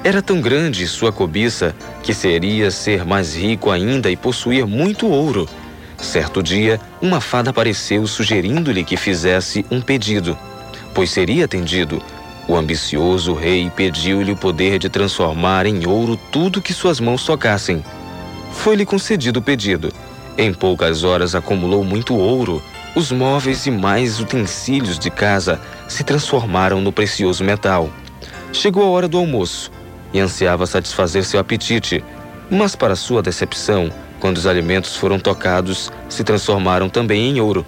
Era 0.03 0.21
tão 0.21 0.41
grande 0.41 0.87
sua 0.87 1.11
cobiça 1.11 1.75
que 2.01 2.13
seria 2.13 2.71
ser 2.71 3.05
mais 3.05 3.35
rico 3.35 3.69
ainda 3.69 4.09
e 4.09 4.15
possuir 4.15 4.65
muito 4.65 5.07
ouro. 5.07 5.47
Certo 5.99 6.41
dia, 6.41 6.81
uma 6.99 7.21
fada 7.21 7.51
apareceu 7.51 8.07
sugerindo-lhe 8.07 8.83
que 8.83 8.97
fizesse 8.97 9.63
um 9.69 9.79
pedido, 9.79 10.35
pois 10.95 11.11
seria 11.11 11.45
atendido. 11.45 12.01
O 12.47 12.55
ambicioso 12.55 13.35
rei 13.35 13.69
pediu-lhe 13.69 14.31
o 14.31 14.35
poder 14.35 14.79
de 14.79 14.89
transformar 14.89 15.67
em 15.67 15.85
ouro 15.85 16.19
tudo 16.31 16.61
que 16.61 16.73
suas 16.73 16.99
mãos 16.99 17.23
tocassem. 17.23 17.83
Foi-lhe 18.51 18.85
concedido 18.85 19.39
o 19.39 19.43
pedido. 19.43 19.93
Em 20.35 20.51
poucas 20.51 21.03
horas 21.03 21.35
acumulou 21.35 21.83
muito 21.83 22.15
ouro. 22.15 22.61
Os 22.95 23.11
móveis 23.11 23.67
e 23.67 23.71
mais 23.71 24.19
utensílios 24.19 24.97
de 24.97 25.11
casa 25.11 25.61
se 25.87 26.03
transformaram 26.03 26.81
no 26.81 26.91
precioso 26.91 27.43
metal. 27.43 27.89
Chegou 28.53 28.83
a 28.83 28.89
hora 28.89 29.07
do 29.07 29.17
almoço 29.17 29.71
e 30.13 30.19
ansiava 30.19 30.67
satisfazer 30.67 31.23
seu 31.23 31.39
apetite, 31.39 32.03
mas, 32.49 32.75
para 32.75 32.97
sua 32.97 33.21
decepção, 33.21 33.89
quando 34.19 34.37
os 34.37 34.45
alimentos 34.45 34.95
foram 34.95 35.17
tocados, 35.17 35.91
se 36.09 36.23
transformaram 36.23 36.89
também 36.89 37.29
em 37.29 37.39
ouro. 37.39 37.65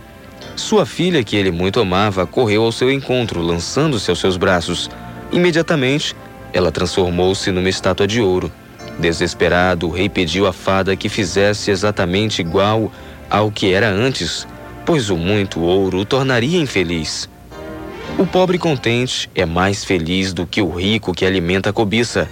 Sua 0.56 0.86
filha, 0.86 1.24
que 1.24 1.38
ele 1.38 1.52
muito 1.52 1.80
amava, 1.80 2.28
correu 2.28 2.64
ao 2.64 2.72
seu 2.72 2.92
encontro, 2.92 3.42
lançando-se 3.42 4.10
aos 4.10 4.20
seus 4.20 4.36
braços. 4.36 4.90
Imediatamente, 5.32 6.16
ela 6.52 6.72
transformou-se 6.72 7.50
numa 7.50 7.70
estátua 7.70 8.06
de 8.06 8.22
ouro. 8.22 8.52
Desesperado, 9.00 9.88
o 9.88 9.92
rei 9.92 10.10
pediu 10.10 10.46
à 10.46 10.54
fada 10.54 10.96
que 10.96 11.10
fizesse 11.10 11.72
exatamente 11.72 12.42
igual 12.42 12.92
ao 13.30 13.50
que 13.50 13.74
era 13.74 13.90
antes, 13.90 14.46
pois 14.86 15.10
o 15.10 15.16
muito 15.16 15.62
ouro 15.62 16.00
o 16.00 16.06
tornaria 16.06 16.60
infeliz. 16.60 17.28
O 18.18 18.28
pobre 18.28 18.60
contente 18.60 19.30
é 19.34 19.44
mais 19.44 19.84
feliz 19.84 20.34
do 20.34 20.46
que 20.46 20.62
o 20.62 20.70
rico 20.70 21.14
que 21.14 21.26
alimenta 21.26 21.72
a 21.72 21.74
cobiça. 21.74 22.30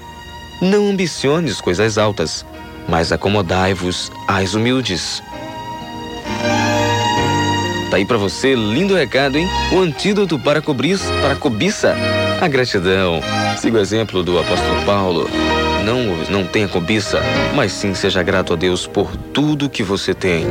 Não 0.61 0.89
ambiciones 0.89 1.59
coisas 1.59 1.97
altas, 1.97 2.45
mas 2.87 3.11
acomodai-vos 3.11 4.11
às 4.27 4.53
humildes. 4.53 5.23
Tá 7.89 7.97
aí 7.97 8.05
para 8.05 8.17
você, 8.17 8.53
lindo 8.53 8.95
recado, 8.95 9.37
hein? 9.37 9.49
O 9.73 9.79
antídoto 9.79 10.37
para, 10.37 10.61
cobris, 10.61 11.01
para 11.19 11.35
cobiça, 11.35 11.95
a 12.39 12.47
gratidão. 12.47 13.19
Siga 13.57 13.79
o 13.79 13.81
exemplo 13.81 14.23
do 14.23 14.37
apóstolo 14.37 14.85
Paulo. 14.85 15.29
Não, 15.83 16.15
não 16.29 16.45
tenha 16.45 16.67
cobiça, 16.67 17.19
mas 17.55 17.71
sim 17.71 17.95
seja 17.95 18.21
grato 18.21 18.53
a 18.53 18.55
Deus 18.55 18.85
por 18.85 19.17
tudo 19.33 19.69
que 19.69 19.81
você 19.81 20.13
tem 20.13 20.45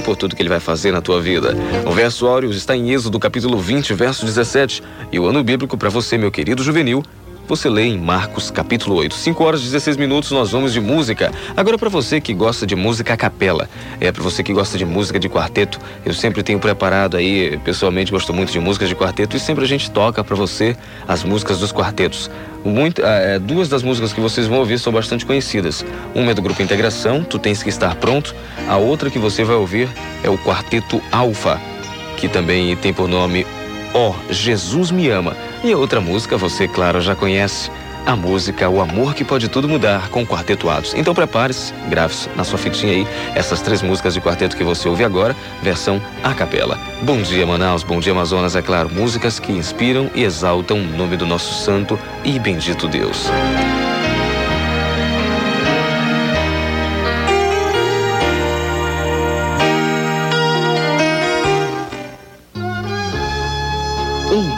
por 0.00 0.16
tudo 0.16 0.34
que 0.34 0.42
Ele 0.42 0.48
vai 0.48 0.60
fazer 0.60 0.92
na 0.92 1.00
tua 1.00 1.20
vida. 1.20 1.54
O 1.86 1.92
verso 1.92 2.26
áureo 2.26 2.50
está 2.50 2.76
em 2.76 2.90
Êxodo 2.90 3.18
capítulo 3.18 3.58
20, 3.58 3.94
verso 3.94 4.24
17. 4.24 4.82
E 5.12 5.18
o 5.18 5.26
ano 5.26 5.42
bíblico 5.42 5.76
para 5.76 5.88
você, 5.88 6.16
meu 6.16 6.30
querido 6.30 6.62
juvenil, 6.62 7.02
você 7.50 7.68
lê 7.68 7.82
em 7.82 7.98
Marcos 7.98 8.48
capítulo 8.48 8.94
8. 8.94 9.12
5 9.12 9.42
horas 9.42 9.60
e 9.62 9.64
16 9.64 9.96
minutos 9.96 10.30
nós 10.30 10.52
vamos 10.52 10.72
de 10.72 10.80
música. 10.80 11.32
Agora 11.56 11.76
para 11.76 11.88
você 11.88 12.20
que 12.20 12.32
gosta 12.32 12.64
de 12.64 12.76
música 12.76 13.14
a 13.14 13.16
capela, 13.16 13.68
é 14.00 14.12
para 14.12 14.22
você 14.22 14.40
que 14.44 14.52
gosta 14.52 14.78
de 14.78 14.86
música 14.86 15.18
de 15.18 15.28
quarteto, 15.28 15.80
eu 16.06 16.14
sempre 16.14 16.44
tenho 16.44 16.60
preparado 16.60 17.16
aí, 17.16 17.58
pessoalmente 17.64 18.12
gosto 18.12 18.32
muito 18.32 18.52
de 18.52 18.60
músicas 18.60 18.88
de 18.88 18.94
quarteto 18.94 19.36
e 19.36 19.40
sempre 19.40 19.64
a 19.64 19.66
gente 19.66 19.90
toca 19.90 20.22
para 20.22 20.36
você 20.36 20.76
as 21.08 21.24
músicas 21.24 21.58
dos 21.58 21.72
quartetos. 21.72 22.30
Muito, 22.64 23.04
é, 23.04 23.40
duas 23.40 23.68
das 23.68 23.82
músicas 23.82 24.12
que 24.12 24.20
vocês 24.20 24.46
vão 24.46 24.60
ouvir 24.60 24.78
são 24.78 24.92
bastante 24.92 25.26
conhecidas. 25.26 25.84
Uma 26.14 26.30
é 26.30 26.34
do 26.34 26.42
grupo 26.42 26.62
Integração, 26.62 27.24
Tu 27.24 27.36
Tens 27.40 27.64
Que 27.64 27.68
Estar 27.68 27.96
Pronto. 27.96 28.32
A 28.68 28.76
outra 28.76 29.10
que 29.10 29.18
você 29.18 29.42
vai 29.42 29.56
ouvir 29.56 29.88
é 30.22 30.30
o 30.30 30.38
Quarteto 30.38 31.02
Alfa, 31.10 31.60
que 32.16 32.28
também 32.28 32.76
tem 32.76 32.94
por 32.94 33.08
nome 33.08 33.44
Ó, 33.92 34.10
oh, 34.10 34.32
Jesus 34.32 34.90
Me 34.90 35.08
Ama. 35.08 35.36
E 35.64 35.72
a 35.72 35.76
outra 35.76 36.00
música 36.00 36.36
você, 36.36 36.68
claro, 36.68 37.00
já 37.00 37.14
conhece. 37.14 37.70
A 38.06 38.16
música 38.16 38.68
O 38.68 38.80
Amor 38.80 39.14
que 39.14 39.24
Pode 39.24 39.48
Tudo 39.48 39.68
Mudar 39.68 40.08
com 40.08 40.26
Quarteto 40.26 40.70
Atos. 40.70 40.94
Então 40.94 41.14
prepare-se, 41.14 41.74
grave 41.88 42.14
na 42.34 42.44
sua 42.44 42.58
fitinha 42.58 42.92
aí 42.92 43.06
essas 43.34 43.60
três 43.60 43.82
músicas 43.82 44.14
de 44.14 44.20
quarteto 44.20 44.56
que 44.56 44.64
você 44.64 44.88
ouve 44.88 45.04
agora, 45.04 45.36
versão 45.62 46.00
a 46.22 46.32
capela. 46.32 46.78
Bom 47.02 47.20
dia 47.20 47.46
Manaus, 47.46 47.82
bom 47.82 48.00
dia 48.00 48.12
Amazonas, 48.12 48.56
é 48.56 48.62
claro, 48.62 48.88
músicas 48.90 49.38
que 49.38 49.52
inspiram 49.52 50.10
e 50.14 50.24
exaltam 50.24 50.78
o 50.78 50.96
nome 50.96 51.16
do 51.16 51.26
nosso 51.26 51.62
santo 51.62 51.98
e 52.24 52.38
bendito 52.38 52.88
Deus. 52.88 53.28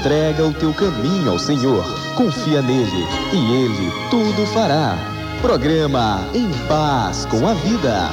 Entrega 0.02 0.44
o 0.44 0.52
teu 0.52 0.74
caminho 0.74 1.30
ao 1.30 1.38
Senhor, 1.38 1.84
confia 2.16 2.60
nele 2.60 3.06
e 3.32 3.36
ele 3.36 3.92
tudo 4.10 4.44
fará. 4.46 4.98
Programa 5.40 6.28
Em 6.34 6.50
Paz 6.66 7.24
com 7.26 7.46
a 7.46 7.54
Vida. 7.54 8.10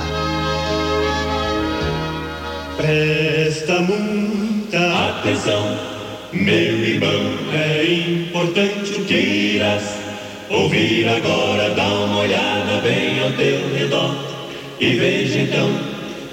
Presta 2.78 3.82
muita 3.82 5.10
atenção, 5.10 5.80
meu 6.32 6.54
irmão, 6.54 7.10
é 7.56 7.84
importante 7.84 8.94
o 8.94 9.06
que 9.06 9.56
irás 9.56 9.92
ouvir 10.48 11.10
agora. 11.10 11.74
Dá 11.74 11.88
uma 11.88 12.20
olhada 12.20 12.82
bem 12.84 13.20
ao 13.20 13.32
teu 13.32 13.68
redor 13.74 14.16
e 14.80 14.94
veja 14.94 15.40
então 15.40 15.72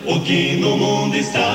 o 0.04 0.20
que 0.20 0.57
no 0.57 0.76
mundo 0.76 1.16
está 1.16 1.45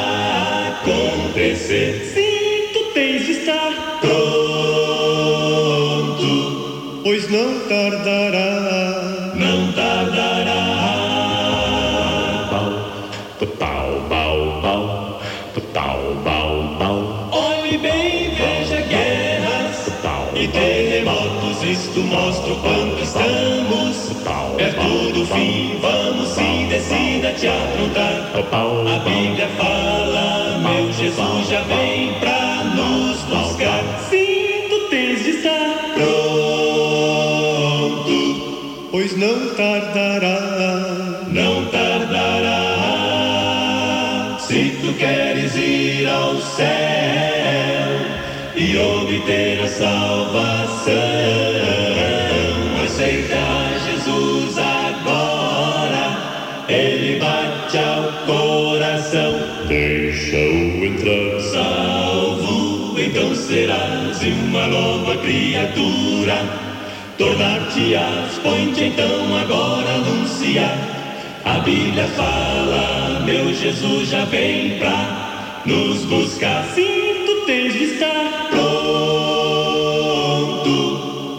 decida 27.21 27.33
te 27.33 27.47
aprontar. 27.47 28.31
A 28.87 28.99
Bíblia 28.99 29.47
fala, 29.57 30.57
meu 30.59 30.91
Jesus 30.91 31.49
já 31.49 31.61
vem 31.61 32.13
pra 32.19 32.63
nos 32.75 33.21
buscar. 33.23 33.83
Sim, 34.09 34.65
tu 34.69 34.89
tens 34.89 35.23
de 35.23 35.29
estar 35.29 35.93
Pronto. 35.93 36.11
não 39.17 39.53
tardará, 39.55 41.21
não 41.27 41.65
tardará. 41.65 42.67
Se 44.39 44.71
tu 44.81 44.93
queres 44.93 45.55
ir 45.55 46.07
ao 46.07 46.35
céu 46.41 46.67
e 48.55 48.77
obter 48.77 49.63
a 49.63 49.67
salvação, 49.67 51.50
serás 64.21 64.23
uma 64.23 64.67
nova 64.67 65.17
criatura 65.17 66.45
tornar-te-ás, 67.17 68.37
põe-te 68.43 68.83
então 68.85 69.37
agora 69.37 69.95
anunciar. 69.95 70.77
A 71.43 71.59
Bíblia 71.59 72.05
fala, 72.07 73.21
meu 73.25 73.53
Jesus 73.53 74.09
já 74.09 74.25
vem 74.25 74.77
pra 74.77 75.61
nos 75.65 76.05
buscar. 76.05 76.63
Sim, 76.75 77.25
tu 77.25 77.45
tens 77.45 77.73
de 77.73 77.83
estar 77.85 78.47
pronto, 78.49 78.69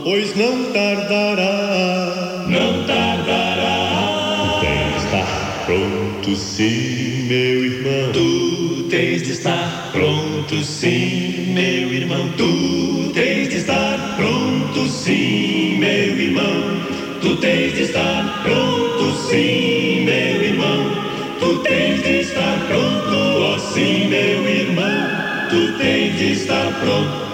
pois 0.05 0.35
não 0.37 0.65
tardará. 0.73 2.45
Não 2.49 2.85
tardará. 2.85 4.61
Tu 4.61 4.61
tens 4.61 4.91
de 4.91 4.97
estar 5.05 5.65
pronto, 5.67 6.37
sim, 6.37 7.27
meu 7.29 7.65
irmão. 7.65 8.13
Tu 8.13 8.72
tens 8.93 9.23
de 9.23 9.33
estar 9.33 9.89
pronto, 9.91 10.63
sim, 10.63 11.55
meu 11.55 11.95
irmão. 11.95 12.29
Tu 12.37 13.11
tens 13.15 13.49
de 13.49 13.57
estar 13.57 14.17
pronto, 14.19 14.87
sim 14.87 15.79
meu 15.79 16.21
irmão, 16.21 16.83
tu 17.23 17.37
tens 17.37 17.73
de 17.73 17.85
estar 17.85 18.43
pronto, 18.43 19.17
sim, 19.31 20.05
meu 20.05 20.45
irmão. 20.45 20.93
Tu 21.41 21.59
tens 21.61 22.03
de 22.03 22.21
estar 22.21 22.67
pronto, 22.69 23.17
ó 23.17 23.59
sim, 23.59 24.09
meu 24.09 24.47
irmão. 24.47 25.09
Tu 25.49 25.73
tens 25.79 26.19
de 26.19 26.33
estar 26.33 26.71
pronto. 26.79 27.32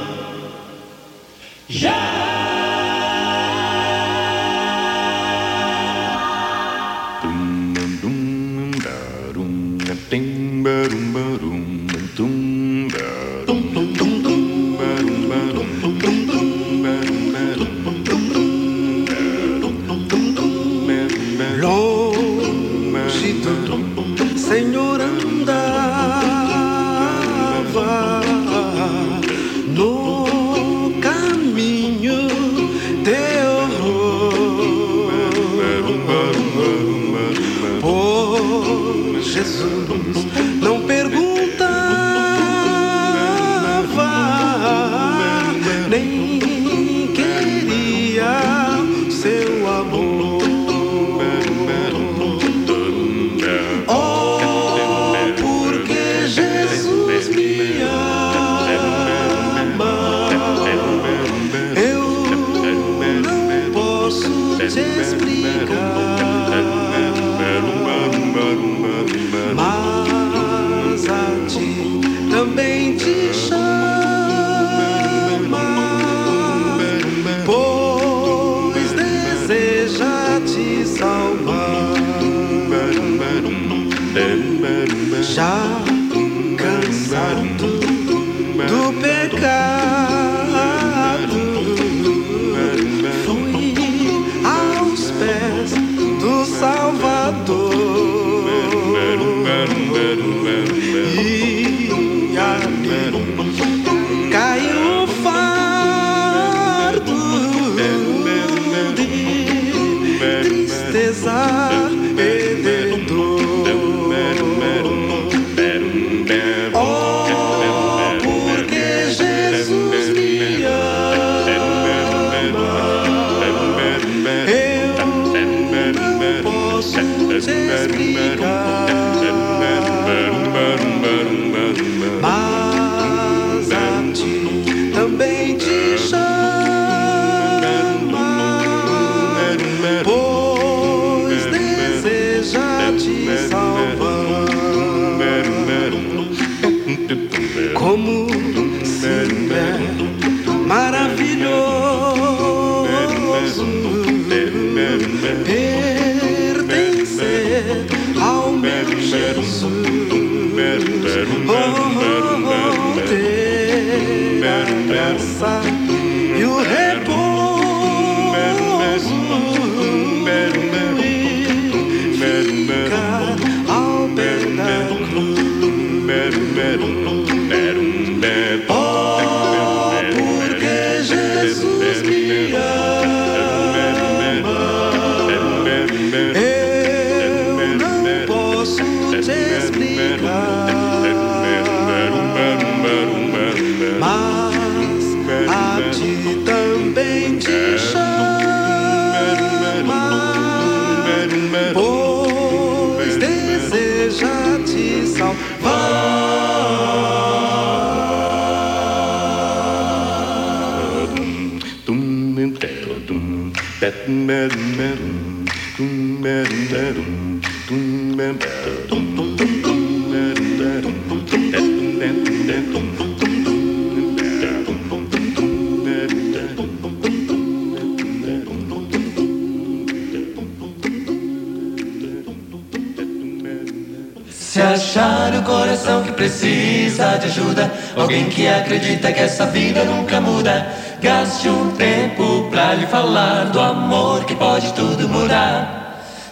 Precisa 236.19 237.17
de 237.19 237.27
ajuda. 237.27 237.73
Alguém 237.97 238.29
que 238.29 238.47
acredita 238.47 239.13
que 239.13 239.21
essa 239.21 239.47
vida 239.47 239.85
nunca 239.85 240.21
muda. 240.21 240.67
Gaste 241.01 241.49
um 241.49 241.71
tempo 241.73 242.49
pra 242.51 242.75
lhe 242.75 242.87
falar 242.87 243.45
do 243.47 243.61
amor 243.61 244.25
que 244.25 244.35
pode 244.35 244.73
tudo 244.75 245.09
mudar. 245.09 245.77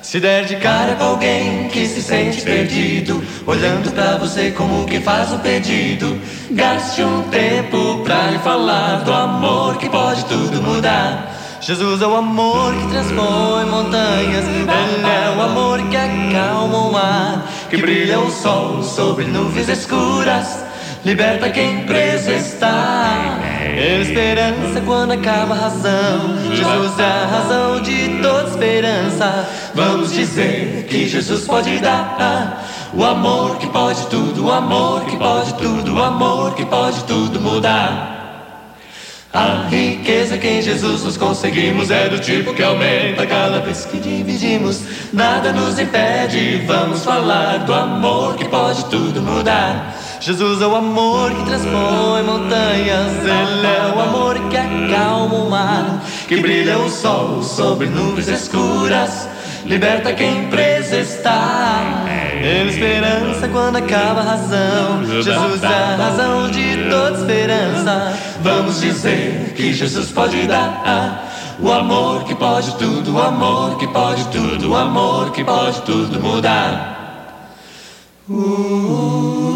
Se 0.02 0.20
der 0.20 0.44
de 0.44 0.56
cara 0.56 0.94
com 0.94 1.04
alguém 1.04 1.68
que 1.68 1.86
se 1.86 2.02
sente 2.02 2.42
perdido, 2.42 3.22
olhando 3.46 3.90
pra 3.92 4.16
você 4.16 4.50
como 4.50 4.86
quem 4.86 5.00
faz 5.00 5.32
um 5.32 5.38
pedido, 5.38 6.20
gaste 6.50 7.02
um 7.02 7.22
tempo 7.24 8.02
pra 8.04 8.30
lhe 8.30 8.38
falar 8.38 9.02
do 9.04 9.12
amor 9.12 9.78
que 9.78 9.88
pode 9.88 10.24
tudo 10.26 10.62
mudar. 10.62 11.32
Jesus 11.60 12.00
é 12.02 12.06
o 12.06 12.14
amor 12.14 12.72
que 12.74 12.86
transpõe 12.88 13.64
montanhas, 13.64 14.44
Ele 14.46 14.70
é 14.70 15.34
o 15.36 15.42
amor 15.42 15.82
que 15.88 15.96
acalma 15.96 16.78
o 16.78 16.92
mar, 16.92 17.52
que 17.68 17.76
brilha 17.76 18.20
o 18.20 18.30
sol 18.30 18.82
sobre 18.82 19.24
nuvens 19.24 19.68
escuras, 19.68 20.64
liberta 21.04 21.50
quem 21.50 21.84
preso 21.84 22.30
está. 22.30 23.38
Esperança 24.00 24.80
quando 24.84 25.12
acaba 25.12 25.54
a 25.54 25.58
razão. 25.58 26.54
Jesus 26.54 26.98
é 26.98 27.02
a 27.02 27.26
razão 27.26 27.80
de 27.82 28.20
toda 28.22 28.48
esperança. 28.48 29.48
Vamos 29.74 30.12
dizer 30.12 30.86
que 30.88 31.08
Jesus 31.08 31.44
pode 31.44 31.78
dar 31.78 32.64
o 32.94 33.04
amor 33.04 33.58
que 33.58 33.66
pode 33.68 34.06
tudo, 34.06 34.46
o 34.46 34.52
amor 34.52 35.04
que 35.04 35.16
pode 35.16 35.52
tudo, 35.54 35.94
o 35.94 36.02
amor 36.02 36.54
que 36.54 36.64
pode 36.64 37.04
tudo 37.04 37.40
mudar. 37.40 38.15
A 39.36 39.68
riqueza 39.68 40.38
que 40.38 40.48
em 40.48 40.62
Jesus 40.62 41.04
nós 41.04 41.18
conseguimos 41.18 41.90
é 41.90 42.08
do 42.08 42.18
tipo 42.18 42.54
que 42.54 42.62
aumenta 42.62 43.26
cada 43.26 43.60
vez 43.60 43.84
que 43.84 43.98
dividimos. 43.98 44.80
Nada 45.12 45.52
nos 45.52 45.78
impede, 45.78 46.64
vamos 46.66 47.04
falar 47.04 47.58
do 47.58 47.74
amor 47.74 48.36
que 48.36 48.46
pode 48.46 48.86
tudo 48.86 49.20
mudar. 49.20 49.94
Jesus 50.20 50.62
é 50.62 50.66
o 50.66 50.74
amor 50.74 51.34
que 51.34 51.44
transpõe 51.44 52.22
montanhas, 52.24 53.12
Ele 53.18 53.66
é 53.66 53.94
o 53.94 54.00
amor 54.00 54.38
que 54.48 54.56
acalma 54.56 55.34
o 55.34 55.50
mar, 55.50 56.02
que 56.26 56.38
brilha 56.38 56.78
o 56.78 56.88
sol 56.88 57.42
sobre 57.42 57.88
nuvens 57.88 58.28
escuras, 58.28 59.28
liberta 59.66 60.12
quem 60.12 60.48
preso 60.48 60.94
está. 60.94 62.04
Ele 62.40 62.46
é 62.46 62.72
esperança 62.72 63.48
quando 63.48 63.76
acaba 63.76 64.20
a 64.20 64.24
razão. 64.24 65.04
Jesus 65.04 65.62
é 65.62 65.66
a 65.66 65.96
razão 65.96 66.50
de 66.50 66.88
toda 66.88 67.18
esperança. 67.18 68.18
Vamos 68.40 68.80
dizer 68.80 69.52
que 69.56 69.72
Jesus 69.72 70.10
pode 70.10 70.46
dar. 70.46 71.56
O 71.58 71.72
amor 71.72 72.24
que 72.24 72.34
pode 72.34 72.76
tudo, 72.76 73.14
o 73.14 73.22
amor 73.22 73.78
que 73.78 73.86
pode 73.88 74.26
tudo, 74.28 74.70
o 74.70 74.76
amor 74.76 75.32
que 75.32 75.42
pode 75.42 75.80
tudo 75.82 76.20
mudar. 76.20 76.94
Uh, 78.28 79.46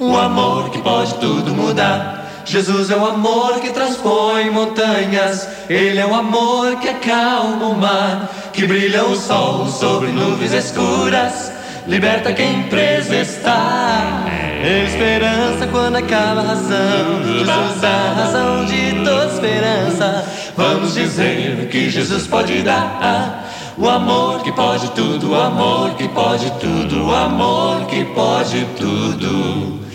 O 0.00 0.16
amor 0.16 0.70
que 0.70 0.78
pode 0.78 1.14
tudo 1.14 1.52
mudar. 1.52 2.17
Jesus 2.48 2.90
é 2.90 2.96
o 2.96 3.04
amor 3.04 3.60
que 3.60 3.68
transpõe 3.70 4.48
montanhas. 4.50 5.46
Ele 5.68 5.98
é 5.98 6.06
o 6.06 6.14
amor 6.14 6.76
que 6.76 6.88
acalma 6.88 7.66
o 7.66 7.76
mar, 7.76 8.50
que 8.54 8.66
brilha 8.66 9.04
o 9.04 9.14
sol 9.14 9.66
sobre 9.66 10.08
nuvens 10.08 10.54
escuras, 10.54 11.52
liberta 11.86 12.32
quem 12.32 12.62
preso 12.64 13.12
está. 13.12 14.24
É 14.64 14.84
esperança 14.84 15.66
quando 15.66 15.96
acaba 15.96 16.40
a 16.40 16.44
razão. 16.44 17.22
Jesus 17.22 17.82
é 17.82 17.86
a 17.86 18.14
razão 18.14 18.64
de 18.64 19.04
toda 19.04 19.26
esperança. 19.26 20.24
Vamos 20.56 20.94
dizer 20.94 21.68
que 21.70 21.90
Jesus 21.90 22.26
pode 22.26 22.62
dar. 22.62 23.44
O 23.76 23.86
amor 23.86 24.42
que 24.42 24.50
pode 24.52 24.90
tudo, 24.92 25.32
o 25.32 25.34
amor 25.36 25.90
que 25.96 26.08
pode 26.08 26.50
tudo, 26.52 27.08
o 27.08 27.14
amor 27.14 27.84
que 27.86 28.06
pode 28.06 28.66
tudo 28.78 29.86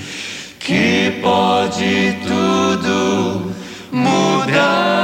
que 0.63 1.19
pode 1.21 2.17
tudo 2.25 3.51
mudar. 3.91 5.02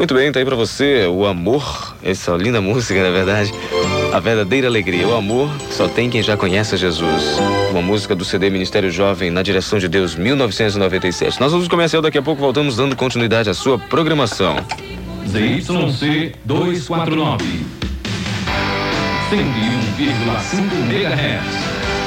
Muito 0.00 0.14
bem, 0.14 0.32
tá 0.32 0.38
aí 0.38 0.46
pra 0.46 0.56
você 0.56 1.06
o 1.08 1.26
amor, 1.26 1.94
essa 2.02 2.32
linda 2.32 2.58
música, 2.58 3.02
na 3.02 3.10
verdade. 3.10 3.52
A 4.14 4.18
verdadeira 4.18 4.66
alegria, 4.66 5.06
o 5.06 5.14
amor 5.14 5.50
só 5.70 5.88
tem 5.88 6.08
quem 6.08 6.22
já 6.22 6.38
conhece 6.38 6.74
Jesus. 6.78 7.38
Uma 7.70 7.82
música 7.82 8.14
do 8.14 8.24
CD 8.24 8.48
Ministério 8.48 8.90
Jovem 8.90 9.30
na 9.30 9.42
direção 9.42 9.78
de 9.78 9.88
Deus, 9.88 10.14
1997. 10.14 11.38
Nós 11.38 11.52
vamos 11.52 11.68
comercial 11.68 12.00
daqui 12.00 12.16
a 12.16 12.22
pouco, 12.22 12.40
voltamos 12.40 12.76
dando 12.76 12.96
continuidade 12.96 13.50
à 13.50 13.52
sua 13.52 13.78
programação. 13.78 14.56
ZYC 15.28 16.32
249. 16.46 17.44
101,5 19.28 20.94
MHz. 20.94 21.44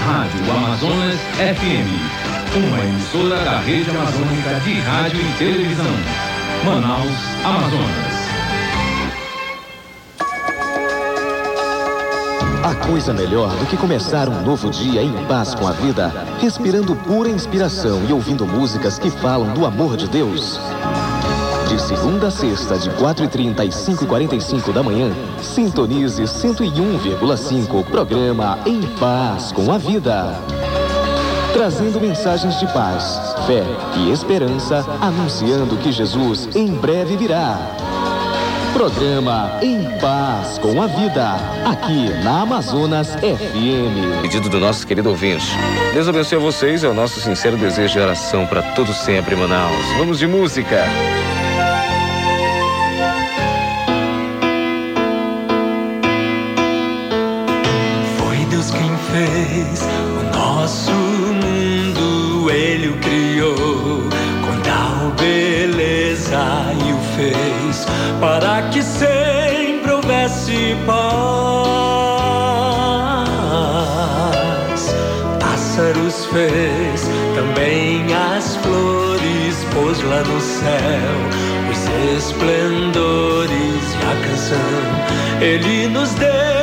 Rádio 0.04 0.52
Amazonas 0.52 1.20
FM. 1.38 2.58
Uma 2.58 2.86
emissora 2.86 3.36
da 3.46 3.60
rede 3.60 3.88
amazônica 3.91 4.60
de 4.64 4.74
rádio 4.80 5.22
e 5.22 5.38
televisão. 5.38 6.23
Manaus, 6.66 7.11
Amazonas. 7.43 8.24
A 12.64 12.76
coisa 12.88 13.14
melhor 13.14 13.49
do 13.57 13.66
que 13.66 13.76
começar 13.76 14.30
um 14.30 14.41
novo 14.43 14.70
dia 14.70 15.03
em 15.03 15.11
paz 15.26 15.53
com 15.53 15.68
a 15.68 15.74
vida, 15.74 16.09
respirando 16.39 16.95
pura 16.95 17.28
inspiração 17.28 18.01
e 18.07 18.14
ouvindo 18.14 18.45
músicas 18.47 18.97
que 18.97 19.11
falam 19.11 19.53
do 19.53 19.66
amor 19.66 19.97
de 19.97 20.07
Deus. 20.07 20.57
De 21.68 21.82
segunda 21.82 22.28
a 22.28 22.32
sexta, 22.32 22.78
de 22.78 22.89
4h30 22.91 23.66
e 23.66 23.70
5h45 23.70 24.72
da 24.72 24.82
manhã, 24.82 25.11
sintonize 25.41 26.24
101,5 26.24 27.84
programa 27.84 28.57
Em 28.66 28.82
Paz 28.97 29.51
com 29.51 29.70
a 29.70 29.78
Vida. 29.78 30.39
Trazendo 31.54 32.01
mensagens 32.01 32.60
de 32.60 32.66
paz, 32.74 33.20
fé 33.45 33.64
e 33.95 34.12
esperança, 34.12 34.84
anunciando 34.99 35.78
que 35.78 35.91
Jesus 35.91 36.49
em 36.56 36.74
breve 36.74 37.16
virá. 37.16 37.58
Programa 38.74 39.60
Em 39.62 39.84
Paz 39.99 40.58
com 40.58 40.82
a 40.82 40.88
Vida, 40.88 41.36
aqui 41.64 42.10
na 42.24 42.41
Amazonas 42.41 43.10
FM. 43.16 44.22
Pedido 44.24 44.49
do 44.49 44.60
nosso 44.60 44.86
querido 44.86 45.10
ouvinte. 45.10 45.45
Deus 45.93 46.08
abençoe 46.08 46.39
a 46.39 46.41
vocês, 46.41 46.84
é 46.84 46.89
o 46.89 46.93
nosso 46.93 47.22
sincero 47.22 47.56
desejo 47.56 47.93
de 47.93 47.99
oração 47.99 48.47
para 48.47 48.64
todos 48.74 48.97
sempre, 48.97 49.36
Manaus. 49.36 49.86
Vamos 49.99 50.18
de 50.18 50.26
música. 50.26 50.84
Foi 58.18 58.38
Deus 58.47 58.72
quem 58.72 58.97
fez 58.97 59.82
o 59.84 60.36
nosso 60.36 61.03
Ele 62.50 62.89
o 62.89 62.98
criou 62.98 64.04
com 64.41 64.60
tal 64.62 65.12
beleza 65.20 66.44
e 66.86 66.91
o 66.91 66.98
fez 67.16 67.86
para 68.20 68.64
que 68.70 68.82
sempre 68.82 69.91
houvesse 69.91 70.76
paz. 70.86 71.04
Pássaros 75.39 76.26
fez, 76.28 77.10
também 77.36 78.06
as 78.14 78.56
flores 78.58 79.66
pôs 79.74 80.02
lá 80.04 80.22
no 80.24 80.39
céu, 80.39 81.30
os 81.72 81.80
esplendores 82.18 83.84
e 83.94 84.06
a 84.06 84.16
canção 84.28 84.74
Ele 85.41 85.88
nos 85.88 86.14
deu 86.14 86.62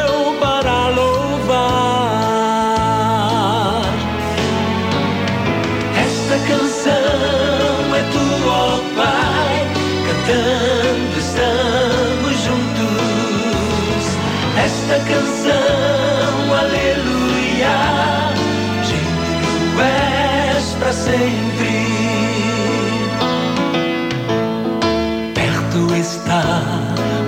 Esta 14.90 15.04
canção, 15.04 16.52
aleluia, 16.52 17.76
digno 18.84 19.80
és 19.80 20.74
para 20.80 20.92
sempre. 20.92 21.86
Perto 25.32 25.94
está 25.94 26.42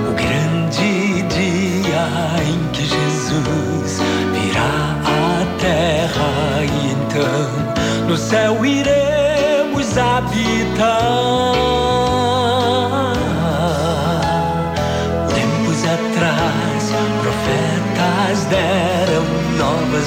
o 0.09 0.13
grande 0.13 1.23
dia 1.29 2.09
em 2.49 2.59
que 2.73 2.83
Jesus 2.83 4.01
virá 4.33 4.99
à 5.07 5.47
terra 5.61 6.65
e 6.65 6.93
então 6.95 8.09
no 8.09 8.17
céu 8.17 8.67
iremos 8.67 9.97
habitar. 9.97 11.13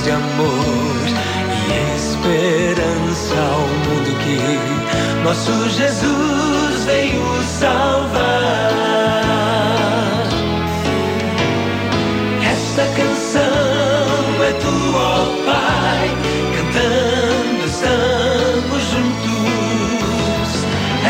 De 0.05 0.11
amor 0.11 1.07
e 1.67 1.95
esperança 1.97 3.33
ao 3.33 3.61
mundo 3.61 4.11
que 4.19 4.37
nosso 5.23 5.67
Jesus 5.67 6.83
veio 6.85 7.41
salvar. 7.43 8.69
Esta 12.51 12.85
canção 12.95 14.43
é 14.43 14.51
tua, 14.61 15.01
ó 15.01 15.25
Pai, 15.43 16.07
cantando 16.55 17.65
estamos 17.65 18.83
juntos. 18.91 20.49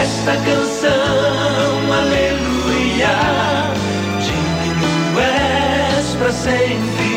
Esta 0.01 0.33
canção, 0.37 1.75
aleluia, 1.91 3.15
digno 4.21 5.19
és 5.19 6.15
para 6.15 6.31
sempre. 6.31 7.14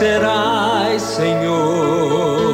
Serás, 0.00 1.02
Senhor. 1.02 2.48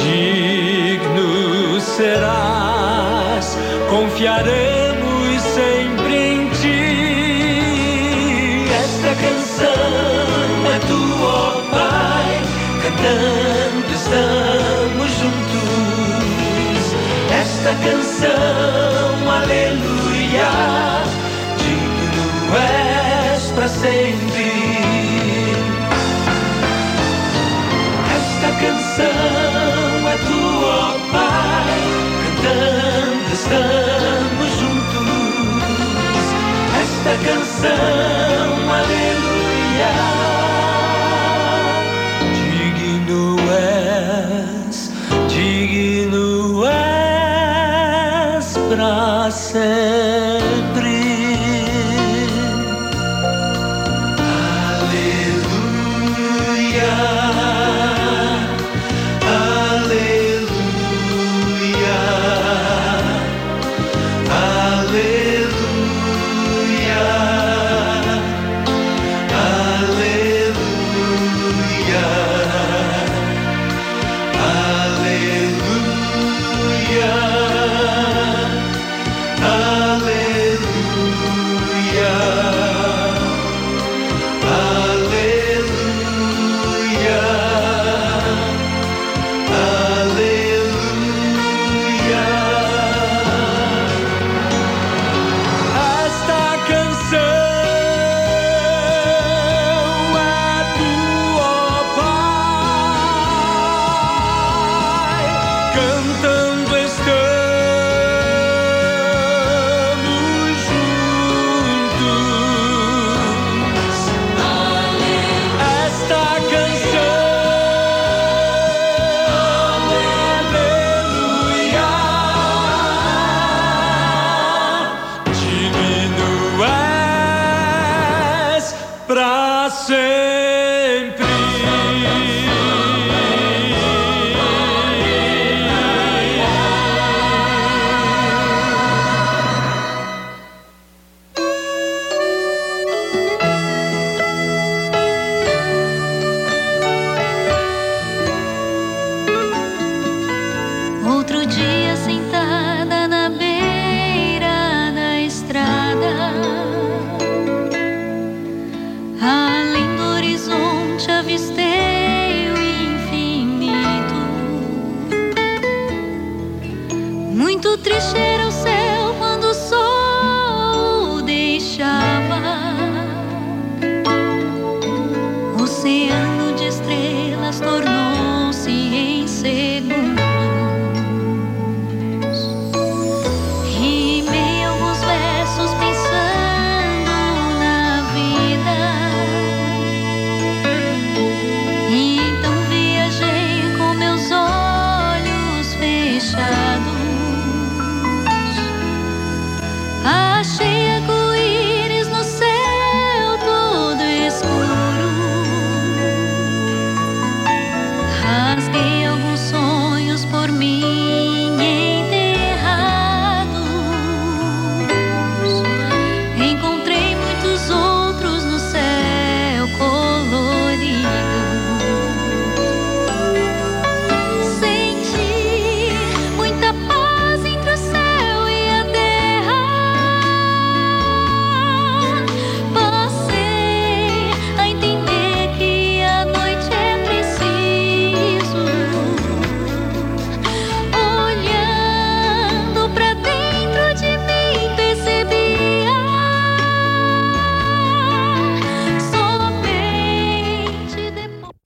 Digno 0.00 1.80
serás, 1.80 3.58
confiaremos 3.90 5.42
sempre 5.42 6.14
em 6.34 6.48
ti. 6.60 6.86
Esta 8.84 9.12
canção 9.24 10.54
é 10.72 10.78
tua, 10.86 11.26
ó 11.26 11.62
Pai, 11.72 12.32
cantando 12.84 13.90
estamos 13.92 15.10
juntos. 15.18 16.82
Esta 17.42 17.72
canção, 17.86 19.14
aleluia, 19.38 20.52
digno 21.58 22.24
és 23.34 23.42
para 23.50 23.68
sempre. 23.68 24.63
Canção, 37.64 38.13